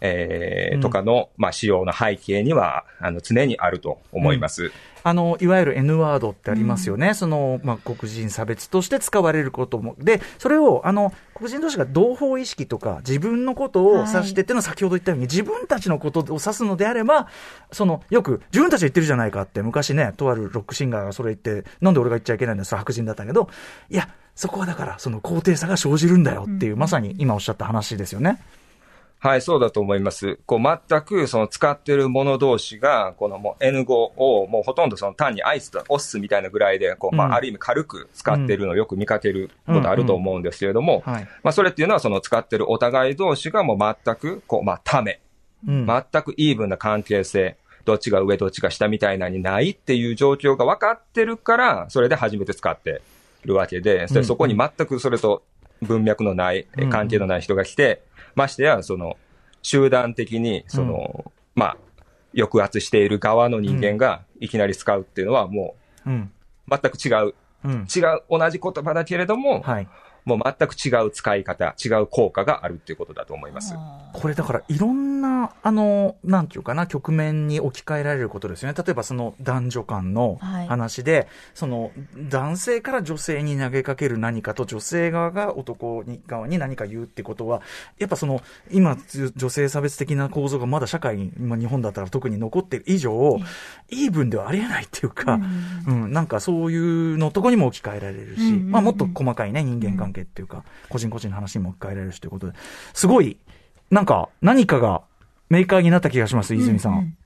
[0.00, 4.70] えーうんとかの、まあ、使用の背景には、あの、常にあると思います。
[5.08, 7.14] あの、いわゆる N ワードってありますよね。
[7.14, 9.94] その、まあ、黒人差別として使われることも。
[9.98, 17.28] で、それを、あの、黒人同士が同胞意識とか、自分のことを指してっていうのは先ほど言ったように、自分たちのことを指すのであれば、
[17.72, 23.48] その、よく、自分たちが言ってるじゃないかって、昔ね、とあるロックシンガーがそれ言って、なんで俺が言っちゃいけないんだよ、それ白人だったけど、
[23.88, 28.38] いや、そこはだから、その高低差が生じるんだよっていう、まさに今おっしゃった話ですよね。
[29.20, 30.38] はい、そうだと思います。
[30.46, 41.24] こう、全くその使ってる者同士が、このもう N 語をもうほとんどその単にアイスとオッスみたいなぐらいで、こう、まうんあ、ある意味軽く使ってるのをよく見かけることあると思うんですけれども、はい。
[41.42, 45.20] まあ、それっていうのはその使ってるお互い同士がもう全く、こう、まあ、ため、
[45.66, 45.86] うん。
[45.86, 53.02] 全くイーブンな関係性、どっちが上どっちが下みたいなのにないっていう状況が分かってるから、それで初めて使って
[53.44, 55.42] るわけで、そこに全くそれと
[55.82, 58.02] 文脈のない、関係のない人が来て、
[58.38, 59.16] ましてや、その、
[59.62, 61.76] 集団的に、その、まあ、
[62.34, 66.32] 抑圧している側の人間がいきなり使うっていうのはもうん。
[66.70, 67.86] う、全く違う、うん。
[67.94, 69.88] 違う、同じ言葉だけれども、はい。
[70.28, 73.74] もう全く違う使い方、違う効果があるっていうことだと思います。
[74.12, 78.74] これだからいろんな、あの、なんていうかな、局面に置き換えられることですよね。
[78.76, 80.68] 例えばその男女間のはい。
[80.68, 87.62] 話で、その男性から女性に投げかける何かと女性側が男に側に何か言うってことは、
[87.98, 88.96] やっぱその、今、
[89.36, 93.38] 女性差別的な構造がまだ社会に、今日本だったら特に残ってる以上、
[93.90, 95.40] イーブンではありえないっていうか、
[95.86, 98.70] うん、なんかそういうのとこにも置き換えられるし、うんうんうん。
[98.70, 102.52] まあもっと細かいね、人間関係っていうか、個人個人の話にも置き換えられるしということで、
[102.94, 103.36] すごい、
[103.90, 105.02] なんか、何かが
[105.48, 106.90] メーカーになった気がします、泉さ。
[106.90, 107.16] うんん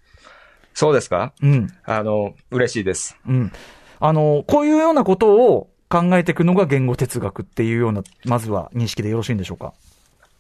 [0.75, 1.35] そうですか？
[1.43, 3.19] うん、あの、嬉しいです。
[3.27, 3.53] うん。
[4.01, 9.75] あの、こういうようなことを考えていくのが言語哲学っていうような、まずは認識でよろしいんでしょうか？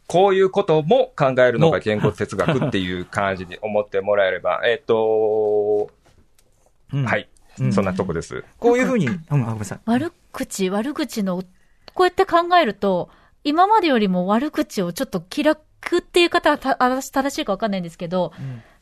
[0.06, 5.90] こういうことも考えるのが言語哲学っていう感じに思ってもらえれば、 えっと、
[6.94, 7.28] うんはい、
[7.60, 8.42] うんそんなとこです。
[8.58, 9.80] こういうふうに、うん、あごめんなさい。
[9.84, 11.42] 悪口、悪口の、
[11.94, 13.10] こうやって考えると、
[13.44, 18.32] 今までよりも悪口をちょっと気楽っていう方はた正正しいかわかんないんですけど、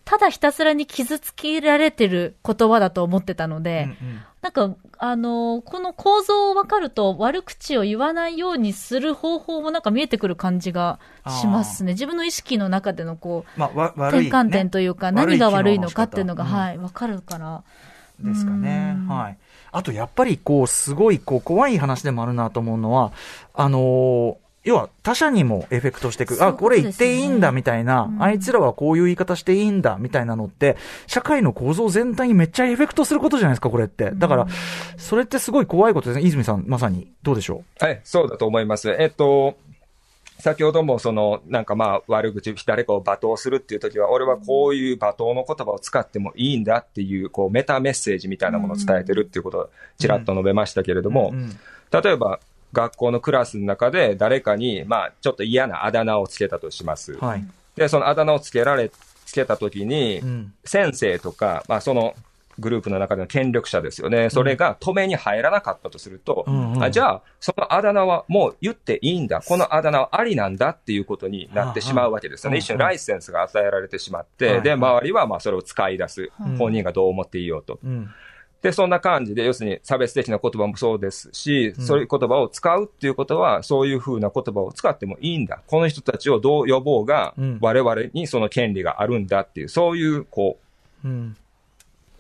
[0.05, 3.89] ただひたすらに傷つけられてる言葉だと思ってたので、
[4.43, 11.93] なんか、あのーこの構造を分かると、悪口を言わないようにする方法もなんか見えてくる感じがしますね。
[11.93, 17.63] 自分の意識の中でのこう、まあ、転換点というか、何が悪いのかっていうのが、悪い機能の仕方はい、分かるから。
[18.19, 19.09] ですかねうん。
[19.09, 19.39] はい。
[19.73, 23.13] あと、やっぱり、こう、すごい、こう、怖い話でもあるなと思うのは、
[23.55, 26.35] あのー要は他者にもエフェクトしていく。
[26.35, 34.11] あ、そういうこれ言っていいんだみたいな、うんあいつらはこういう言い方していいんだみたいなのって、社会の構造全体にめっちゃエフェクトすることじゃないですか、これって。
[34.15, 34.47] だから、
[34.99, 36.29] それってすごい怖いことですね。
[36.29, 38.91] 泉さん、まさに、どうでしょはい、そうだと思います。
[38.91, 39.57] えっと、
[40.41, 51.33] 先ほどもその、なんかまあ悪口、誰かを罵倒するっていう時は、俺はこういう罵倒の言葉を使ってもいいんだっていう、こうメタメッセージみたいなものを伝えてるっていうことをちらっと述べましたけれども、
[51.93, 52.41] 例えば
[52.73, 57.13] 学校のクラスの中で誰かに、まあちょっと嫌なあだ名をつけたとします。
[57.13, 57.45] うはい。
[57.77, 58.91] で、そのあだ名をつけられ、
[59.27, 60.53] つけた時に、うん。
[60.65, 62.15] 先生とか、まあその、
[62.61, 64.31] グループの中での権力者ですよね。
[64.31, 69.41] それが止めに入らなかったとすると、うんうんあじゃあ、そのあだ名はもう言っていいんだ。
[69.41, 72.59] このあだ名はありなんだっていうことになってしまうわけですよね。
[72.59, 76.31] 一種のライセンスが与えられてしまって、はいで、周りはまあそれを使い出す。
[76.41, 77.79] うん本人がどう思っていようと。
[77.83, 78.11] うん。
[78.63, 85.63] で、そんな感じで、要するに差別的な言葉もそうですし、うんそういう言葉を使うっていうことは、そういう風な言葉を使ってもいいんだ。
[85.67, 90.59] この人たちをどう呼ぼうがうん、我々にその権利があるんだっていう、そういう、こ
[91.05, 91.37] う、うん。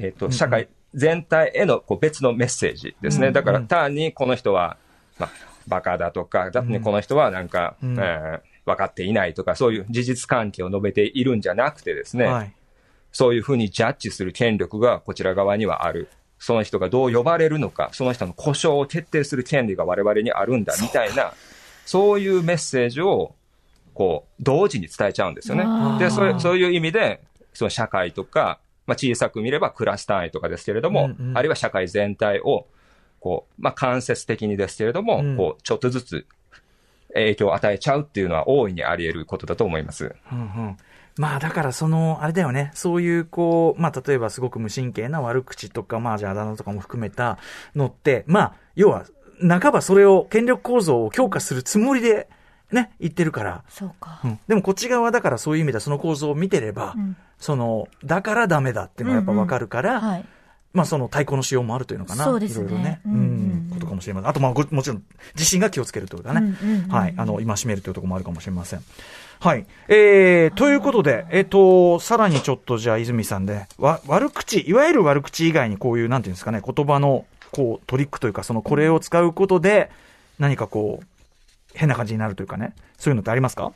[0.01, 3.29] えっ、と、社会全体へのこう別のメッセージですね。
[3.29, 4.77] うんだから単にこの人は、
[5.19, 5.31] まあ、
[5.69, 12.55] バカだとか、だってねこの人はなんか、うんえー分かっていないとか、そういう事実関係を述べているんじゃなくてですね、はい。
[13.13, 16.09] そういうふうにジャッジする権力がこちら側にはある。
[16.39, 21.35] その人がどう呼ばれるのか、その人の故障を決定する権利が我々にあるんだ、みたいな、
[21.85, 23.35] そういうメッセージを、
[23.93, 25.65] こう、同時に伝えちゃうんですよね。
[25.99, 27.21] で、そういうそういう意味で、
[27.53, 28.59] その社会とか、
[28.91, 31.39] まあ、小さく見ればクラス単位とかですけれども、うんうん。
[31.39, 32.67] あるいは社会全体を、
[33.21, 35.37] こう、まあ、間接的にですけれども、うん。
[35.37, 36.27] こう、ちょっとずつ
[37.15, 40.17] 影響を与えちゃうっていうのは大いにあり得ることだと思います。
[40.33, 40.77] うんうん。
[41.17, 47.39] まあだからその、あれだよね、そういうこう、まあ例えばすごく無神経な悪口とか、まあじゃああだ名とかも含めた
[47.77, 49.05] のって、まあ要は、
[49.41, 52.29] 半ばそれを、権力構造を強化するつもりで、
[52.73, 53.65] ね、言ってるから。
[53.69, 54.29] そうかう。
[54.29, 60.25] ん、でもこっち側だからそういう意味ではその構造を見てれば、うんその、だからダメだっていうのがやっぱわかるから、はい。
[60.73, 62.25] まあその対抗のしようもあるというのかな。
[62.25, 63.01] そうですねいろいろね。
[63.05, 63.71] ううんうんうんん。
[63.71, 64.31] ことかもしれません。
[64.31, 65.03] あとまあごもちろん、
[65.35, 66.55] 自信が気をつけるというかね。
[66.63, 67.15] うんうんうんうんはい。
[67.17, 68.83] あの、今しめるというところもあるかもしれません。
[69.41, 69.67] はい。
[69.89, 79.91] えー、ということで、えっ、と、さらにちょっとじゃあ泉さんで、わ、悪口、いわゆる悪口以外にこういう、なんていうんですかね、言葉の、こう、トリックというか、その、これを使うことで、
[80.39, 81.07] 何かこう、
[81.75, 83.73] 変な感じになるというかね、そういうのってありますか？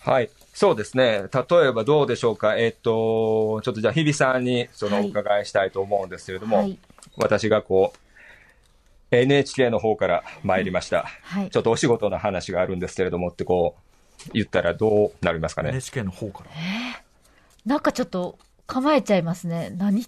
[0.00, 0.30] はい。
[0.52, 1.24] そうですね。
[1.32, 2.56] 例えばどうでしょうか？
[2.56, 6.78] えっ、と、ちょっとじゃあ、日比さんにそのはいお伺いしたいと思うんですけれども、はい。
[7.16, 11.04] 私がこう、NHK の方から参りました。
[11.22, 13.76] はいちょっとお仕事の話があるんですけれどもってこ
[14.26, 16.50] う、言ったらどうなりますかね？?NHK の方から。
[17.66, 19.72] なんかちょっと構えちゃいますね。
[19.76, 20.02] 何？
[20.02, 20.04] ん？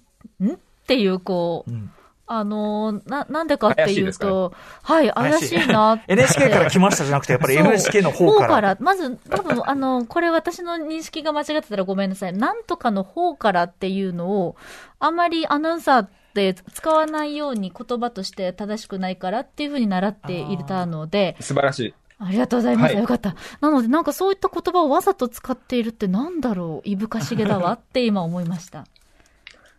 [0.52, 1.90] っていう、こう、うん。
[2.28, 6.12] あのーな、なんでかっていうと、はい、怪しいなって。
[6.12, 8.76] NHK から来ましたじゃなくて、やっぱり NHK の方から。
[8.80, 12.32] まず、多分、あの、これ私の認識が間違ってたらごめんなさい。
[12.32, 14.56] なんとかの方からっていうのを、
[14.98, 21.94] あんまりアナウンサーって使わないように言葉として正しくないからっていうふうに習っていたので、素晴らしい。
[22.18, 22.94] ありがとうございます。
[22.94, 23.36] はいよかった。
[23.60, 26.88] なので、なんかそういった言葉をわざと使っているってなんだろう？
[26.88, 28.86] いぶかしげだわって今思いました。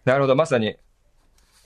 [0.06, 0.36] なるほど。
[0.36, 0.78] まさに、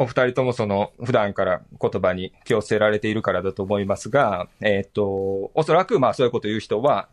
[0.02, 7.08] お二人ともその、普段から言葉に気をつけられているからだと思いますが、えっ、と、おそらくまあそういうことを言う人は、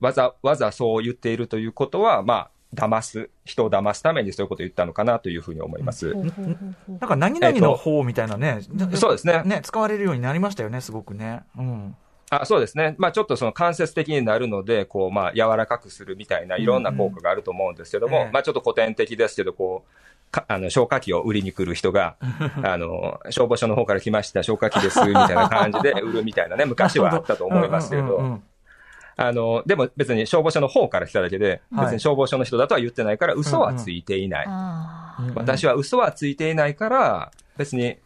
[0.00, 6.14] わざわざそう言っているということは、まあ、騙す、人を騙すためにそういうことを言ったのかなというふうに思います。
[6.14, 8.60] なんか何々の方みたいなね、
[8.94, 9.42] そうですね。
[9.44, 11.40] ね、使われるようになりましたよね、すごくね。
[11.56, 11.96] うん。
[12.32, 12.94] あそうですね。
[12.96, 22.16] まあちょっとその間接的になるので、こう、まあ柔らかくするみたいないろんな効果があると思うんですけども、ええまあちょっと古典的ですけど、こう、かあの、消火器を売りに来る人が、
[22.62, 28.42] あの、消防署の方から来ました、消火器です、みたいな感じで 売るみたいなね、昔はあったと思いますけれど、うんうんうんうん。
[29.16, 31.84] あの、でも別に消防署の方から来ただけで、はい。
[31.86, 34.46] 別に消防署の人だとは言ってないから、嘘はついていない。
[34.48, 35.28] あー。
[35.28, 35.34] うん。
[35.34, 37.98] 私は嘘はついていないから、別に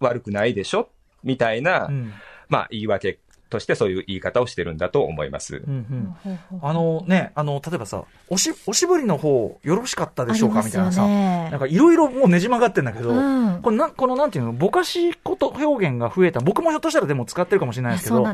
[0.00, 0.88] 悪くないでしょ
[1.24, 2.12] みたいな、うん。
[2.48, 3.18] まあ言い訳
[3.52, 5.62] としてそういう言い方をしてるんだと思います。
[5.64, 6.16] うん
[6.52, 6.60] うん。
[6.62, 13.60] あのね、あの、例えばさ、おし、おしぼりの方、よろしかったでしょうかみたいなさ、なんかいろいろもうねじ曲がってんだけど、うん。
[13.62, 18.24] これな、このなんていうの、ぼかしこと表現が増えた、僕もひょっとしたらでも使ってるかもしれないですけど。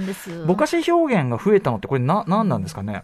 [0.47, 3.03] ぼかし表現が増えたのってこれな、なんなんですかね？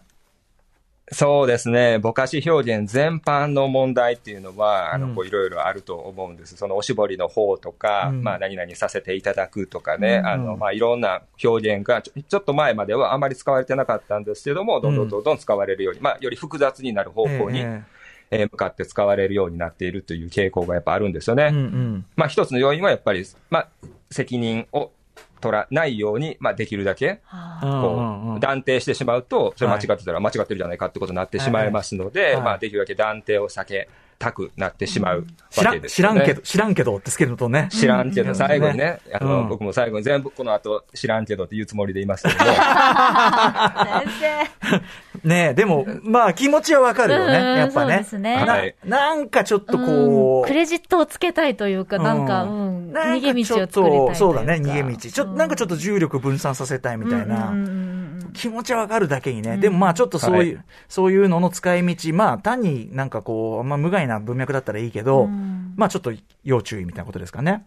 [1.12, 1.98] そうですね。
[1.98, 6.56] ぼかし表現全般の問題っていうのは、あの、うんこういろいろあると思うんです。
[6.56, 21.44] そのおしぼりの方とか、うんまあ何々させていただくとかね、うんあの、まあいろんな表現がちょ、ちょっと前まではあまり使われてなかったんですけども、どんどんどんどん使われるように、まあより複雑になる方向に、ええー向かって使われるようになっているという傾向がやっぱあるんですよね。
[21.44, 22.06] えうんうん。
[22.16, 23.68] まあ一つの要因はやっぱり、まあ
[24.10, 24.90] 責任を
[25.40, 27.20] 取らないように、まあできるだけ、
[27.60, 32.12] こう断定してしまうと、それ間違ってたら間違ってるじゃないかってことになってしまいますのはい。
[32.14, 32.42] で、はい。
[32.42, 36.14] まあ、できるだけ断定を避けたくなってしまう知らん、わけですよね。
[36.14, 37.68] 知らんけど、知らんけどってつけるのとね。
[37.70, 38.34] 知らんけど、うん。
[38.34, 39.48] 最後にね、あの、うん。
[39.48, 42.56] 僕も最後に全部この後、知らんけどって言うつもりでいますけども、 先
[44.20, 45.13] 生。
[45.24, 47.38] ねえ、でも、まあ気持ちはわかるよね。
[47.38, 47.94] うんやっぱね。
[47.94, 50.46] そうですねはいななんかちょっとうんこう。
[50.46, 54.12] クレジットをつけたいというか、なんか、うん、逃げ道をちょっ作りたいというか。
[54.12, 54.96] とそうだね、逃げ道。
[54.96, 57.54] ちょっと、なんかちょっと重力分散させたいみたいな。
[58.34, 59.52] 気持ちはわかるだけにね。
[59.52, 66.12] うんでもまあちょっとそういう、はそういうのの使い道、まあ単になんかこう、あんま無害な文脈だったらいいけど、うんまあちょっと
[66.44, 67.64] 要注意みたいなことですかね。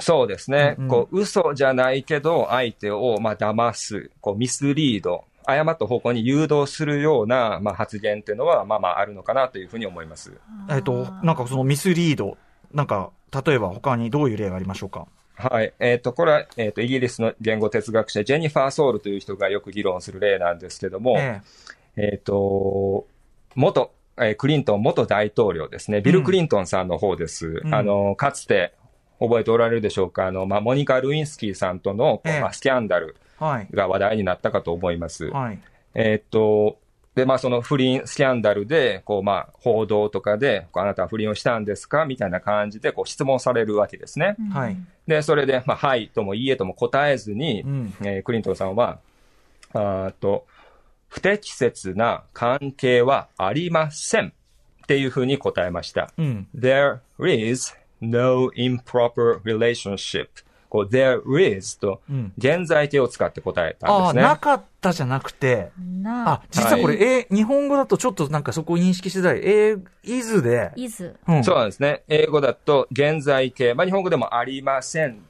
[0.00, 10.32] そうですね、うんこう、嘘じゃないけど、相手を、まあ、騙す、こう、ミスリード、誤った方向に誘導するような、まあ、発言っていうのは、まあまああるのかなというふうに思います。
[10.70, 12.36] えっと、なんかそのミスリード、
[12.72, 13.10] なんか、
[13.44, 15.06] 例えば他にどういう例がありましょうか？
[15.36, 15.72] はい。
[15.80, 21.42] えっ、と、これは、えっ、と、イギリスの言語哲学者、ジェニファー・ソールという人がよく議論する例なんですけども、え
[21.96, 23.06] えっ、と、
[23.56, 27.62] 元、えークリントン元大統領ですね、ビル・クリントンさんの方です。
[27.64, 28.74] うんあの、かつて、
[29.18, 33.16] 覚えておられるでしょうか、あの、まあ、モニカ・ルインスキーさんとの、ええまあ、スキャンダル。
[33.40, 35.26] が話題になったかと思います。
[35.26, 35.58] はい。
[35.94, 36.78] えっ、と、
[37.14, 42.06] で、まあ、その不倫スキャンダルで、こう、まあ、報道とかで、こうあなたは不倫をしたんですか？
[42.06, 44.34] みたいな感じで、こう、質問されるわけですね。
[44.52, 44.76] はい。
[45.06, 48.98] で、それで、まあ、はいともいいえとも答えずに、うんえークリントンさんは、
[49.72, 50.44] あーと、
[51.08, 54.32] 不適切な関係はありません
[54.82, 56.10] っていうふうに答えました。
[56.18, 56.48] うん。
[56.58, 57.72] There is
[58.02, 60.26] no improper relationship.
[60.74, 61.22] こう、there
[61.56, 64.22] is とうん、現在形を使って答えたああ、んですね。
[64.22, 65.70] なかったじゃなくて、
[66.02, 69.40] なあ、実はこれ、え日本語だとちょっとなんかそこを認識してたい。
[69.44, 71.14] えイズで、イズ。
[71.28, 71.44] うん。
[71.44, 72.02] そうなんですね。
[72.08, 75.20] 英語だと現在形、まあ、日本語でもありません。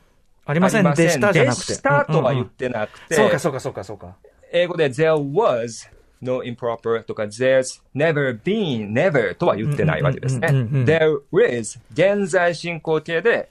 [0.46, 1.72] ありませんでしたじゃなくて。
[1.72, 4.14] でしたとは言っうんうんてなくて、うんそうか、そうか、そうか、そうか。
[4.50, 5.90] 英語で there was
[6.22, 10.84] no improper とか there's never been never とは言ってないわけですねうんうんうんうんうん。
[10.86, 13.50] there is 現在進行形で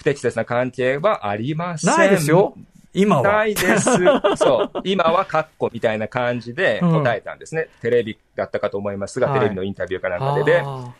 [0.00, 1.94] 不適切な関係はありません。
[1.94, 2.56] ないですよ。
[2.94, 3.22] 今は。
[3.22, 3.90] ないです。
[4.36, 4.80] そう。
[4.82, 7.68] 今はカッコみたいな感じで答えたんですね。
[7.82, 10.62] テレビだったかと思いますが、はいテレビのインタビューかなんかでで。
[10.64, 10.94] あ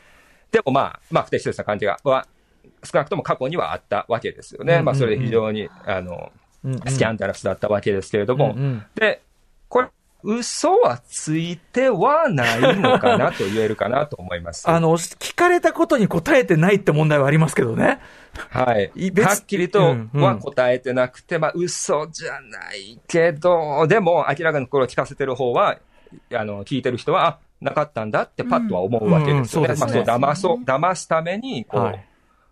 [0.52, 2.26] でもまあ、まあ不適切な関係がは
[2.84, 4.74] 少なくとも過去にはあったわけですよね。
[4.74, 9.22] うんうんうんまあそれで非常に、あの、ーうんうんスキャンダラスだったわけですけれども、うんうんで、
[9.70, 9.88] これ、
[10.22, 14.68] 嘘はついてはないのかなと言えるかなと思います。
[14.70, 18.00] あの、聞かれたことに答えてないって問題はありますけどね。
[18.48, 18.92] はい
[19.22, 25.78] はっきりとうんうんは答えてなくて、まあ嘘じゃないけど、でも明らかにこれを聞かせてる方は、
[26.32, 29.66] あの、聞いてる人は、あ、なかったんだってパッとは思うわけですよね。
[29.66, 32.04] うんうんそうですねまあそう、騙そう、騙すために、こう、はい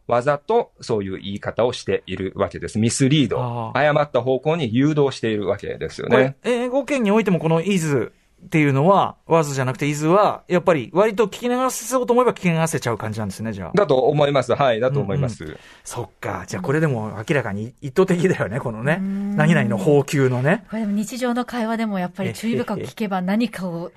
[0.09, 2.79] わざとそういう言い方をしているわけです。
[2.79, 8.11] ミスリード誤った方向に誘導しているわけですよね。、英語圏においてもこの is
[8.47, 13.73] っていうのは、was じゃなくて is は、やっぱり割と聞き流そうと思えば聞き流せちゃう感じなんですね、じゃあ。
[13.75, 14.55] だと思います。
[14.55, 15.59] はい、だと思います。
[15.85, 16.45] そっか。
[16.47, 18.99] じゃあこれでも明らかに意図的だよね、このね。
[19.37, 20.65] 何々の法給のね。
[20.71, 23.93] これでも日常の会話でもやっぱり注意深く聞けば何かをうん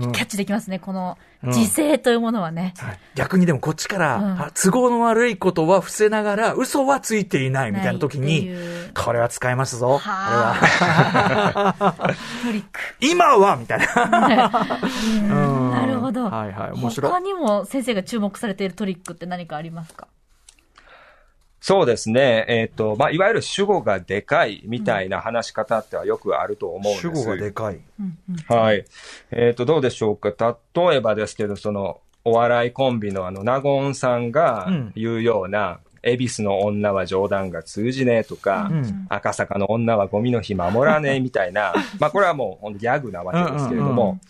[0.06, 0.78] ャッチできますね。
[0.78, 2.74] このうん時勢というものはね。
[2.78, 10.00] はい逆にでもこっちから、都合の悪いことは伏せながら、嘘はついていないみたいな時にいう、これは使えますぞ。
[10.02, 10.54] これは
[11.78, 12.14] は。
[12.44, 12.80] トリック。
[13.00, 13.86] 今はみたいな。
[15.22, 16.24] うんなるほど。
[16.30, 20.08] はいはい面白い他にも先生が注目されているトリックって何かありますか？
[21.60, 22.46] そうですね。
[22.48, 27.00] えっ、と、まあ、いわゆる主語がでかいみたいな話し方ってはよくあると思うんです。
[27.02, 27.80] 主語がでかい。
[28.48, 28.84] はい。
[29.30, 30.56] えっ、と、どうでしょうか？
[30.74, 44.20] 例えばですけど、その、お笑いコンビのあの、ナゴンさんがうん言うような、恵比寿の女は冗談が通じねえとか、うん赤坂の女はゴミの日守らねえみたいな、 まあこれはもうほんとギャグなわけですけれども、うんうんうん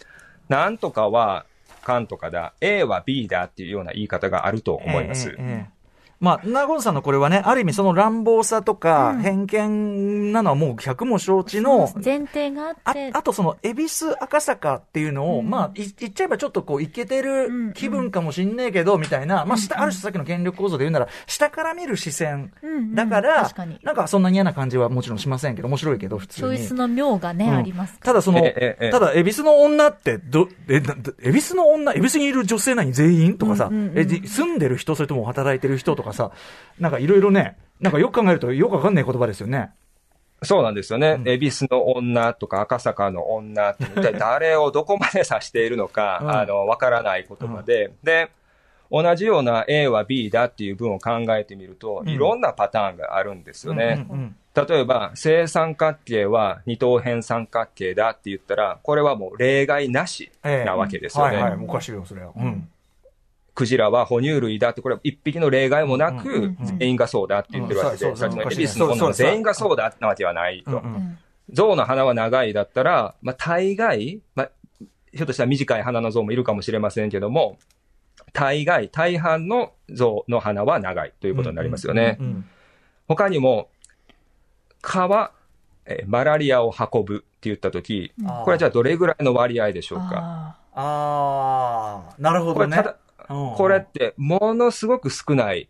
[0.48, 1.46] なんとかは、
[1.84, 5.28] かんとかだ、A は B だっていうような言い方があると思います。
[5.28, 5.79] ええええ
[6.20, 22.52] まあ、ナゴンさんのこれはね、ある意味その乱暴さとか偏見なのはもう100も承知の、前提がああって、あとその、恵比寿赤坂っていうのを、まあ、い言っちゃえばちょっとこう、いけてる気分かもしんねえけど、みたいな、まあ、下、ある種さっきの権力構造で言うなら、下から見る視線。
[22.94, 23.50] だから
[23.82, 26.56] なんかそんなに嫌な感じはもちろんしませんけど、面白いけど、普通に。
[26.56, 27.54] チョイスの妙がね、うん。
[27.56, 28.42] ありますただその、
[28.90, 30.82] ただ、恵比寿の女って、ど、え、
[31.22, 36.32] 恵比寿の女、恵比寿にいる女性何全員とかさ、え、じ住んでる人、それとも働いてる人とかさ、
[36.78, 39.70] なんかいろいろね、なんかよく考えるとよくわかんない言葉ですよね。
[40.42, 41.22] そうなんですよねう。
[41.22, 48.30] ん恵比寿の女とか赤坂の女って一体 誰をどこまで指しているのか、うんあの、わからない言葉で、で、
[48.90, 54.06] 同じような A は B だっていう文を考えてみると、うんいろんなパターンがあるんですよね。
[54.54, 61.36] 例えば、正三角形は二等辺三角形だって言ったら、これはもう例外なしええなわけですよね。
[61.36, 62.32] はいはい、おかしいよ、それは。
[62.36, 62.68] うん。
[63.60, 70.82] クジラは哺乳類だって、これは一匹の例外もなうんく全員がそうだって言ってるわけで、さっきのそうエビスの女全員がそうだなわけはないと。
[71.52, 74.50] 象の鼻は長いだったら、まあ、大概、まあ、
[75.12, 77.58] ひょっとしたら短い鼻の象もいるかもしれませんけども、
[78.32, 82.18] 大概、大半の象の鼻は長いということになりますよね。
[83.08, 83.68] 他にも、
[84.80, 85.32] 蚊は、
[85.84, 88.12] えーマラリアを運ぶって言ったとき、
[88.44, 90.56] これじゃあどれぐらいの割合でしょうか？
[90.72, 92.66] あああ、なるほどね。
[92.66, 92.99] これただ、うん
[93.56, 95.68] これってものすごく少ない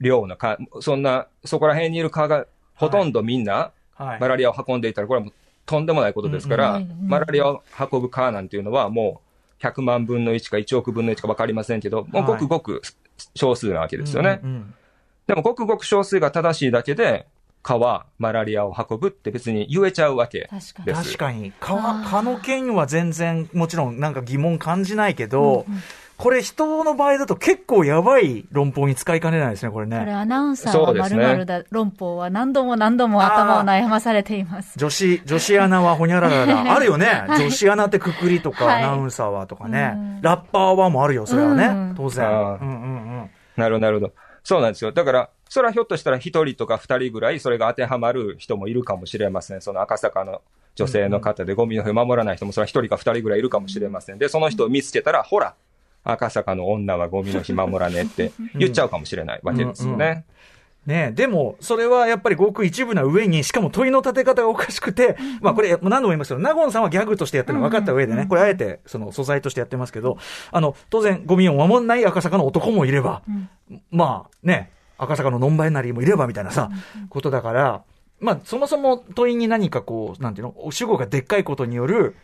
[0.00, 4.20] 量の蚊、そんな、そこら辺にいる蚊がほとんどみんなはい。
[4.20, 5.34] マラリアを運んでいたら、これはもう
[5.64, 9.20] とんでもないことですから、マラリアを運ぶ蚊なんていうのはも
[9.60, 12.82] う100万分の1か1億分の1か分かりませんけど、もうごくごく
[13.34, 14.40] 少数なわけですよね。
[15.26, 17.26] でもごくごく少数が正しいだけで、
[17.62, 20.86] 蚊はマラリアを運ぶって別に言えちゃうわけ確かに。
[20.86, 21.02] です。
[21.04, 21.52] 確かに。
[21.58, 25.82] 蚊の件は全然、もちろんなんか疑問感じないけど、うんうん
[26.16, 30.12] これ人の場合だと結構やばい論法に使いかねないですね、これこれね。
[30.12, 34.78] アナウンサーは〇〇だ論法は何度も何度も頭を悩まされています。
[34.78, 36.72] 女子、女子アナはほにゃららら。
[36.74, 37.24] あるよね。
[37.28, 39.92] 女子アナってくくりとか、はいアナウンサーはとかね。
[39.94, 41.66] うんラッパーはもあるよ、それはね。
[41.66, 42.26] うん当然。
[42.26, 42.66] うんうんう
[43.24, 43.30] ん。
[43.56, 44.12] なるほど、なるほど。
[44.42, 44.92] そうなんですよ。
[44.92, 49.60] だから、それはひょっとしたら一人とか二人ぐらいそれが当てはまる人もいるかもしれません。
[49.60, 50.40] その赤坂の
[50.74, 54.18] 女性の方でゴミの日を守らない人もそれは一人か二人ぐらいいるかもしれません。
[54.18, 55.54] で、その人を見つけたら、ほら、
[56.06, 60.24] 赤坂の女はゴミの日守らねって言っちゃうかもしれないわけですよね。
[60.86, 70.16] ねえ、でも、それはやっぱりごく一部な上に、しかも問いの立て方がおかしくて、まあこれ、何度も言いますけど、ナゴンさんはギャグとしてやってるの分かった上でね、これあえて、その素材としてやってますけど、
[70.52, 73.22] あの、当然、ゴミを守んない赤坂の男もいれば、
[73.90, 76.70] まあね、赤坂のノンバイナリーもいればみたいなさ、
[77.08, 77.82] ことだから、
[78.20, 82.14] まあそもそも問いに何かこう、なんていうの、主語がでっかいことによる、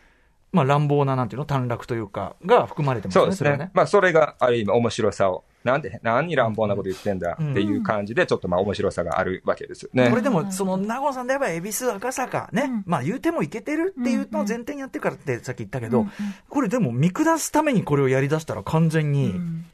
[0.53, 3.71] まあ乱暴な、なんていうの、短絡というか、が含まれてますよね、そうですれはね。
[3.73, 10.09] まあ、それがある意味面白さを、なんで、何に乱暴なこと言ってんだっていう感じで、ちょっとまあ面白さがあるわけですよね。
[10.11, 12.83] これでも、その、名護さんで言えば、恵比寿、赤坂、ね、うん。
[12.85, 16.11] まあ言うてもいけてるっていうのを前提にやってるからってさっき言ったけど、うんうん
[16.49, 19.65] これでも見下すためにこれをやり出したら完全に、うん。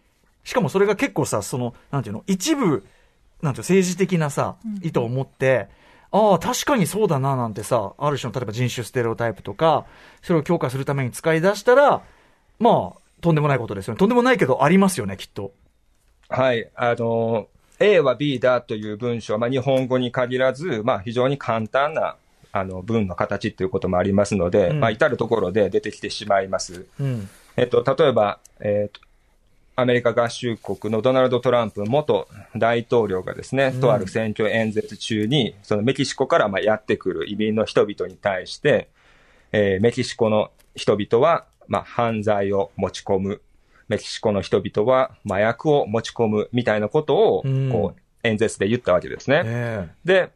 [0.45, 5.67] しかもそれが結構さ、その、なんていうの、一部、なんていうの政治的なさ、意図を持って、
[6.11, 9.85] ああ、確かにそうだな、なんてさ、ある種の、例えば人種ステレオタイプとか、
[10.21, 12.01] それを強化するために使い出したら、
[12.57, 13.97] まあ、とんでもないことですよね。
[13.97, 15.51] とんでもないけど、ありますよね、きっと。
[16.29, 16.69] はい。
[16.75, 17.47] あの、
[17.79, 22.15] A は B だという文章は、まあ、日本語に限らず、まあ、非常に簡単な、
[22.51, 26.87] あの、文の形ということもありますので、うんまあ、至るところで出てきてしまいます。
[26.99, 27.29] うん。
[27.55, 29.01] えっと、例えば、えっと、
[29.79, 38.89] アメリカ合衆国のドナルド・トランプ元大統領がですね、うんとある選挙演説中に、そのメキシコからまあやってくる移民の人々に対して、
[39.51, 43.41] えーメキシコの人々は、まあ、犯罪を持ち込む。
[43.87, 49.41] メキシコの人々は麻薬を持ち込むみたいなことを、うんこう、演説で言ったわけですね。
[49.45, 50.29] えで、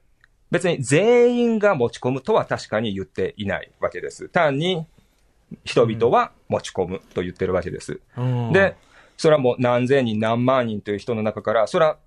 [0.49, 4.29] 別に全員が持ち込むとは確かに言っていないわけです。
[4.29, 4.85] 単に
[5.63, 7.99] 人々は持ち込むと言ってるわけです。
[8.17, 8.75] えうんで、
[9.17, 11.97] それはもう何千人何万人という人の中から、それは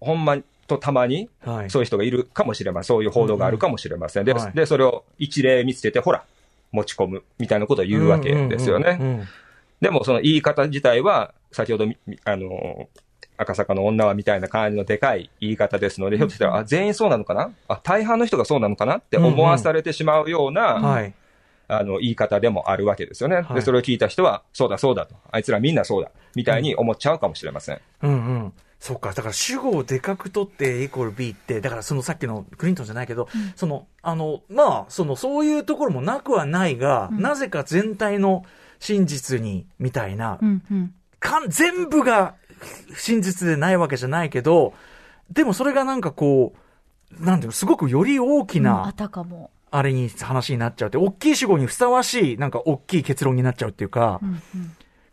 [0.00, 0.36] ほんま
[0.66, 1.70] とたまにはい。
[1.70, 2.88] そういう人がいるかもしれません。
[2.88, 4.24] そういう報道があるかもしれません。
[4.24, 6.24] ではいで、それを一例見つけて、ほら、
[6.72, 8.98] 持ち込むみたいなことを言うわけですよね。
[9.00, 9.28] うんうんうんうん
[9.80, 11.84] でもその言い方自体は、先ほど
[12.24, 12.88] あの、
[13.36, 17.50] 赤坂の女はみたいな感じのでかい言い方ですので、ひょっとしたら、あ、全員そうなのかな？
[17.68, 18.96] あ、大半の人がそうなのかな？
[18.98, 21.12] って思わされてしまうような、はい。
[21.68, 23.36] あの、言い方でもあるわけですよね。
[23.36, 25.14] はいで、それを聞いた人は、そうだそうだと。
[25.30, 26.10] あいつらみんなそうだ。
[26.34, 27.80] みたいに思っちゃうかもしれません。
[28.02, 28.14] うんう
[28.46, 28.52] ん。
[28.80, 29.12] そうか。
[29.12, 38.44] だから主語をでかく取って A イコール B って、だからそのさっきのクリントンじゃないけど、その、あの、まあ、その、そういうところもなくはないが、なぜか全体の
[38.80, 40.94] 真実に、みたいな、うんうん
[41.24, 42.34] かん全部が
[42.96, 44.74] 真実でないわけじゃないけど、
[45.32, 49.50] でもそれがなんかこう、なんていうの、すごくより大きうんあな、たかも。
[49.76, 54.40] あれに話になっちゃうって、大きい主語にふさわしい、なんか大きい結論になっちゃうっていうか、うんうん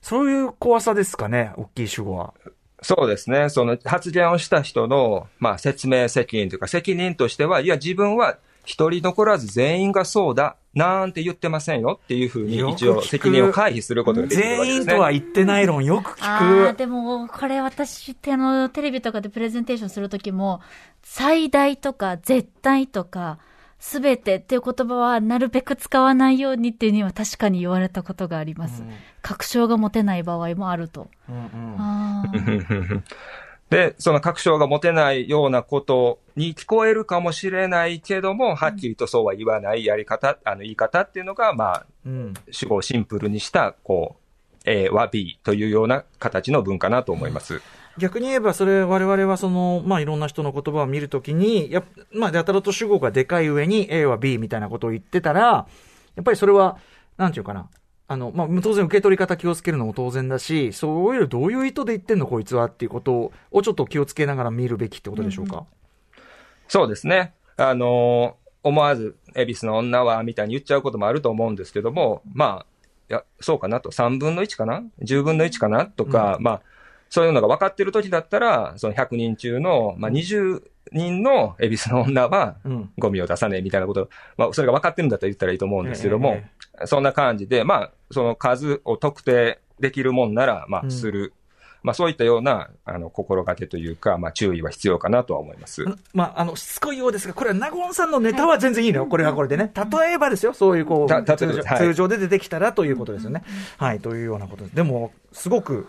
[0.04, 2.34] そういう怖さですかね、大きい主語は。
[2.82, 3.50] そうですね。
[3.50, 14.80] その発言をした人の、まあ、説明責任というか、責任としては、いや、自分は一人残らず全員がそうだ、なんて言ってませんよっていうふうに、一応責任を回避することができるわけですね。
[14.80, 20.62] 全員とは言ってない論よくあ聞あ、でも、これ私ってあの、テレビとかでプレゼンテーションするときも、
[21.04, 23.38] 最大とか絶対とか、
[23.82, 28.84] すべてっていう言葉はなるべく使わないようにっていうには確かに言われたことがあります。
[29.24, 31.10] 確証が持てない場合もあると。
[31.26, 31.32] く。
[31.32, 33.02] うんうんあー
[33.72, 47.62] で、その確証が持てないようなことに聞こえるかもしれないけども、はっきりとそうは言わないやり方、あの言い方っていうのが、まあ、うん主語をシンプルにした、こう、A は B というような形の文化なと思います。
[47.98, 51.84] 逆に言えば、それ、我々はその、まあ、いろんな人の言葉を見るときに、やっ
[52.14, 56.78] まあ、やたらと主語がでかい上に A は B みたいなことを言ってたら、やっぱりそれは、
[57.18, 57.70] なんていうかな。
[58.08, 65.66] あの、まあ、当然受け取り方気をつけるのも当然だし、そういう、どういう意図で言ってんのこいつはっていうことをちょっと気をつけながら見るべきってことでしょうか？
[66.68, 67.34] そうですね。
[67.58, 72.66] あのー思わず、恵比寿の女は、みたいに言っちゃうこともあると思うんですけども、まあ、
[73.10, 75.88] いや、そうかなと、3分の1かな ?10 分の1かな？
[75.88, 76.62] とか、まあ、
[77.12, 82.90] そういうのが分かってる時だったら、その100人中の、まあ、20人の恵比寿の女は、うん。
[82.98, 91.34] ゴミを出さねえみたいなこと、まあ、それが分かってるんだったら言ったらいいと思うんですけども、えそんな感じで、まあ、その数を特定できるもんなら、まあ、うんする。
[91.84, 95.84] まあ、そういったような、あの、心がけというか、まあ、注意は必要かなとは思います。
[96.14, 99.08] まあ、あの、しつこいようですが、これは納言さんのネタは全然いいのよ。
[99.08, 99.72] これはこれでね。
[99.76, 100.54] 例えばですよ。
[100.54, 103.44] そういう、こう、通常で出てきたらということですよね。
[103.78, 104.76] はい、というようなことです。
[104.76, 105.88] でも、すごく、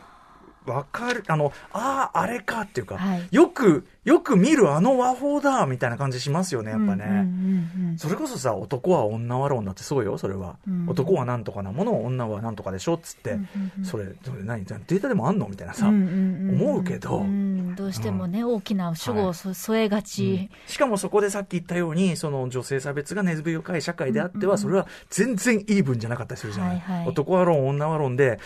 [0.66, 3.28] わかる、あの、ああ、あれかっていうか、はい。
[3.30, 7.05] よく、よく見るあの和法だ、みたいな感じしますよね、やっぱね。
[7.05, 10.57] うんうんうんそれこそさ、男は女は論だってそうよ、それは。
[10.66, 13.38] うん男はなんとかなもの、女はなんとかでしょ、っつって。
[13.84, 15.88] それ、それ何、データでもあんのみたいなさ。
[15.88, 20.50] うんうんうん思うけどんどうしてもね、大きな主語をそ添えがち。
[20.66, 26.80] しかもそこでさっき言ったように、その女性差別が根強い社会であっては、それは全然イーブンじゃなかったりするじゃない。
[26.80, 28.38] はいはい男は論、女は論で、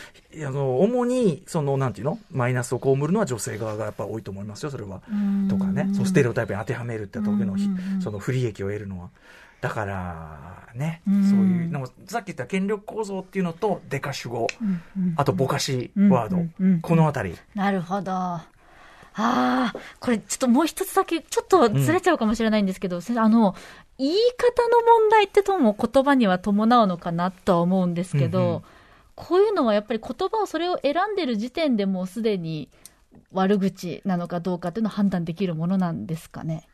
[0.44, 2.18] あの、主に、その、なんていうの？
[2.32, 5.00] マイナスを被るのは女性側がやっぱ多いと思いますよ、それは。
[5.09, 7.57] うんとかね、そのステレオタイプに当てはめるって時の
[8.03, 9.11] その不利益を得るのは。
[9.61, 11.24] だから、ね、うん。
[11.24, 17.34] そういう、でもさっき言った権力構造っていうのと、デカ主語、うんうんあとぼかしワード、うんうんうんこのあたり。
[17.55, 18.12] なるほど。
[18.12, 18.44] あ
[19.18, 23.55] あ、これちょっともう一つだけ、ちょっとずれちゃうかもしれないんですけど、先生あの、
[23.99, 28.62] 言い方の問題ってとも言葉には伴うのかなとは思うんですけど、うんうん。
[29.14, 32.68] こういうのはやっぱり言葉をそれを選んでる時点でもうすでに
[33.32, 36.68] 悪口なのかどうかっていうのを判断できるものなんですかね？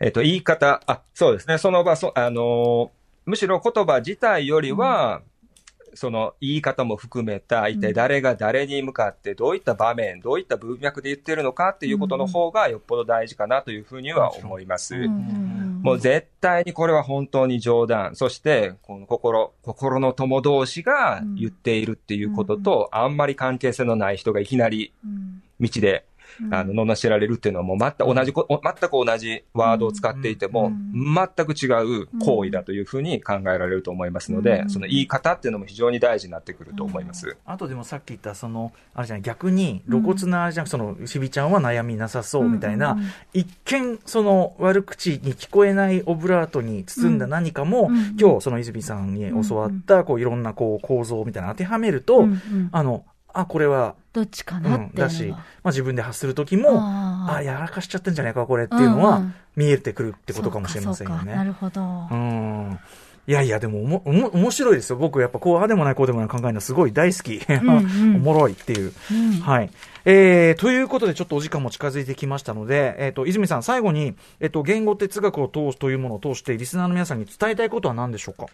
[0.00, 2.88] えっ、と、言い方、あ、そうですね、その場、そあのー
[3.26, 5.20] むしろ言葉自体よりは、
[5.96, 14.94] その言い方も含めた、一体誰が誰に向かって、どういった場面、どういった文脈で言ってるのかっていうことの方がよっぽど大事かなというふうには思います。
[15.06, 18.16] もう絶対にこれは本当に冗談。
[18.16, 25.42] そして、この心、心の友同士が言っているっていうことと、あんまり関係性のない人がいきなりうん。
[25.60, 26.04] 道で、
[26.50, 31.66] あの、罵られるっていうのはもう全く同じこ、全く同じワードを使っていても、全く違
[32.02, 37.36] う行為だというふうに考えられると思いますので、その言い方っていうのも非常に大事になってくると思います。
[37.44, 42.98] あとでもさっき言った、その、あれじゃない、逆に露骨な、あれじゃん、その、しびちゃんは悩みなさそうみたいな、
[43.32, 52.26] 一見、その、悪口に聞こえないオブラートに包んだ何かも、今日、その泉さんに教わった、こう、いろんな、こう、構造みたいなの当てはめると、
[52.72, 55.08] あの、あ、これは、どっちかうん、なっていうのは。
[55.08, 61.48] だし、まあ、自分で発するときも、あーあやらかしちゃってんじゃないか、これっていうのはうんうん、見えてくるってことかもしれませんよそうかそうかなね。
[61.48, 61.80] るほど。
[62.10, 62.78] うん。
[63.28, 64.96] いやいや、でもおも、おも、面白いですよ。
[64.96, 67.34] 僕、やっぱ、こう、ああでもない、こうでもない考えるのすごい大好き。
[67.52, 68.92] んうん おもろいっていう。
[69.10, 69.70] うんはい。
[70.04, 78.46] えー、ということで、ちょっとお時間も近づいてきましたので、えっ、と、泉さん、最後に、えっ、と、言語哲学を通すというものを通して、リスナーの皆さんに伝えたいことは何でしょうか？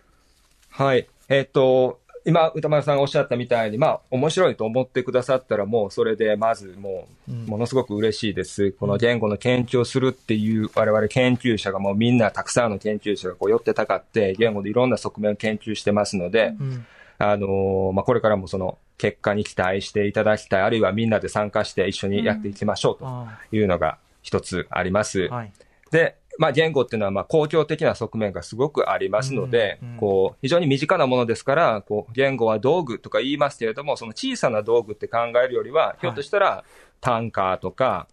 [0.70, 1.06] はい。
[1.28, 8.72] えっ、と、今、歌丸さんがおっしゃったみたいに、まあ、面白いと思ってくださったら、もう、それで、まず、もう、ものすごく嬉しいです。
[8.72, 16.86] この言語の研究をするっていう、我々研究者が、もうみんな、たくさんの研究者がこう寄ってたかって、言語でいろんな側面を研究してますので、うん。
[17.18, 25.28] あのーまあ、これからもその、結果に期待していただきたい、あるいはみんなで参加して一緒にやっていきましょうとあいうのが一つあります。
[25.30, 25.52] あはい。
[25.90, 36.64] で、まあ、言語っていうのは、まあ、公共的な側面がすごくありますので、うんうんこう、非常に身近なものですから、こう、言語は道具とか言いますけれども、その小さな道具って考えるよりは、ひょっとしたら、
[37.00, 38.08] タンカーとか、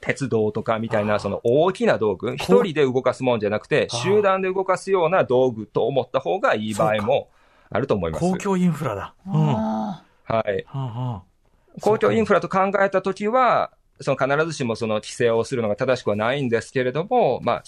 [0.00, 7.30] 鉄道とかみたいな、その大きな道具、一人で動かすもんじゃなくて、集団で動かすような道具と思った方がいい場合も
[7.70, 8.20] あると思います。
[8.20, 9.14] 公共インフラだ。
[9.26, 9.32] うん。
[9.32, 10.64] はあはい。
[10.68, 17.64] あはあ公共インフラと考えたときは、その必ずしもその規制をするのが正しくはないんですけれども、まあ、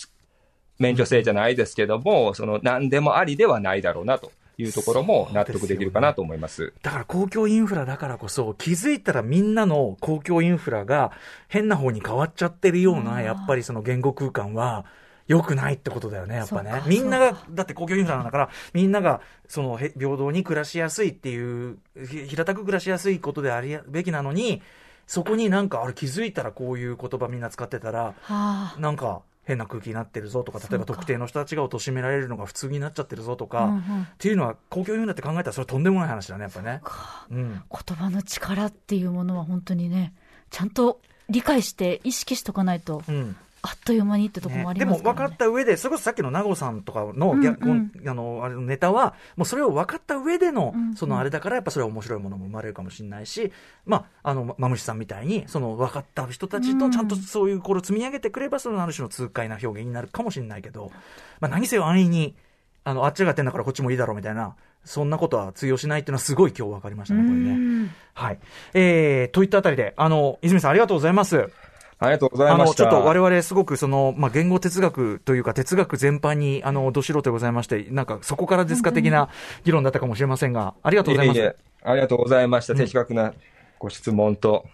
[0.78, 6.72] 免許制じゃないですけども、その何でもありではないだろうなというところも納得できるかなと思います。
[6.82, 11.12] だから公共インフラだからこそ、気づいたらみんなの公共インフラが
[11.48, 14.84] 変な方に変わっちゃってるような、やっぱりその言語空間は、
[15.28, 16.82] 良くないってことだよね、やっぱね。
[16.86, 24.62] みんなが、だって公共インフラなんだから、みんなが、その、へ平等に暮らしやすいっていう、ひ平たく暮らしやすいことでありべきなのに、
[25.06, 28.76] そこになんか、あれ気づいたらこういう言葉みんな使ってたら、はあ。
[28.78, 36.80] なんか変な空気になってるぞとか、例えば特定の人たちが貶められるのが普通になっちゃってるぞとか、うんうんっていうのは公共インフラって考えたらそれとんでもない話だね、やっぱね。
[36.82, 37.52] かうん。
[37.52, 40.14] 言葉の力っていうものは本当にね、
[40.50, 43.36] ちゃんと理解して意識しとかないと、うん。
[43.66, 47.68] あっという間にってとこもありねでも分ますかった上で、それこそさっきの名護さんとかの、うんうん逆
[48.08, 53.50] あの、あれのネタは、もうそれを分かった上での、うんうんそのあれだから、やっぱそれは面白いものも生まれるかもしれないし、
[53.84, 60.92] まあ、あの、マムシさんみたいに、その分かった人たちとちゃんとそういうこれを積み上げてくれば、そのある種の痛快な表現になるかもしれないけど、
[61.40, 62.36] まあ、何せよ安易に、
[62.84, 64.54] あの、あっちがやってんだからこっちもいいだろうみたいな、
[64.84, 67.54] そんなことは通用しないっていうのはすごい今日分かりましたね、これうね。
[67.84, 68.38] んはい。
[68.72, 71.50] えー、といったあたりで、あの、泉さんありがとうございます。
[71.98, 72.76] ありがとうございあの、ました。
[72.76, 79.30] ちょっと我々すごくその、まあ、言語哲学というか哲学全般に、あの、ど素人でございまして、なんかそこからですか的な
[79.64, 81.38] 議論だったかもしれませんが、ありがとうございます。
[81.38, 82.74] いえいえありがとうございました。
[82.74, 83.32] うん的確な
[83.78, 84.66] ご質問と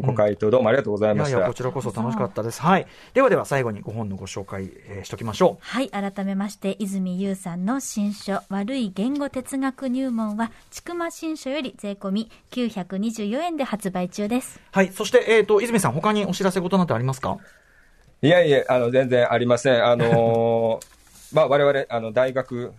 [0.00, 1.30] ご回答どうもありがとうございました。
[1.30, 2.60] いやいや、こちらこそ楽しかったです。
[2.62, 2.86] はい。
[3.14, 5.64] ではでは最後にご本のご紹介、えーしときましょう。
[5.64, 5.88] はい。
[5.90, 14.60] 改めまして、泉優さんの新書、悪い言語哲学入門は、ちくま新書より税込み924円で発売中です。
[14.72, 14.92] はい。
[14.92, 17.38] そして、えっ、と、泉さん、他にお知らせ事なんてありますか？
[18.20, 19.84] いやいや、あの、全然ありません。
[19.84, 20.86] あのー
[21.30, 22.72] まあ、我々、あの、大学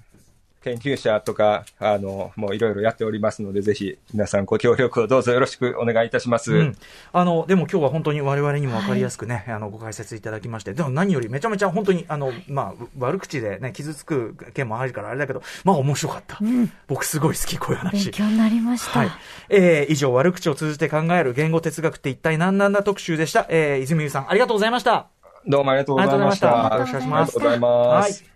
[0.64, 6.53] 研究者とか、あの、もういろいろやっておりますので、ぜひ、皆さんご協力をどうぞよろしくお願いいたします。
[6.53, 6.76] うん。
[7.14, 16.39] あの、でも今日は本当に我々にも分かりやすくね、あの、ご解説いただきまして、でも何よりめちゃめちゃ本当に、あの、まあ、悪口でね、傷つく件もあるからあれだけど、まあ面白かった。
[16.88, 18.05] 僕すごい好き、こういう話。
[18.05, 18.99] 勉強になりました。
[18.99, 19.10] はい。
[19.49, 23.45] えー、以上、悪口を通じて考える言語哲学って一体何なんだ特集でした。
[23.49, 25.07] えー、泉優さん、ありがとうございました。
[25.47, 26.74] どうもありがとうございました。
[26.74, 28.24] ありがとうございましたありがとうございます。
[28.24, 28.28] は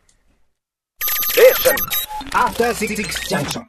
[1.90, 2.03] い。
[2.34, 3.68] After Six Junction.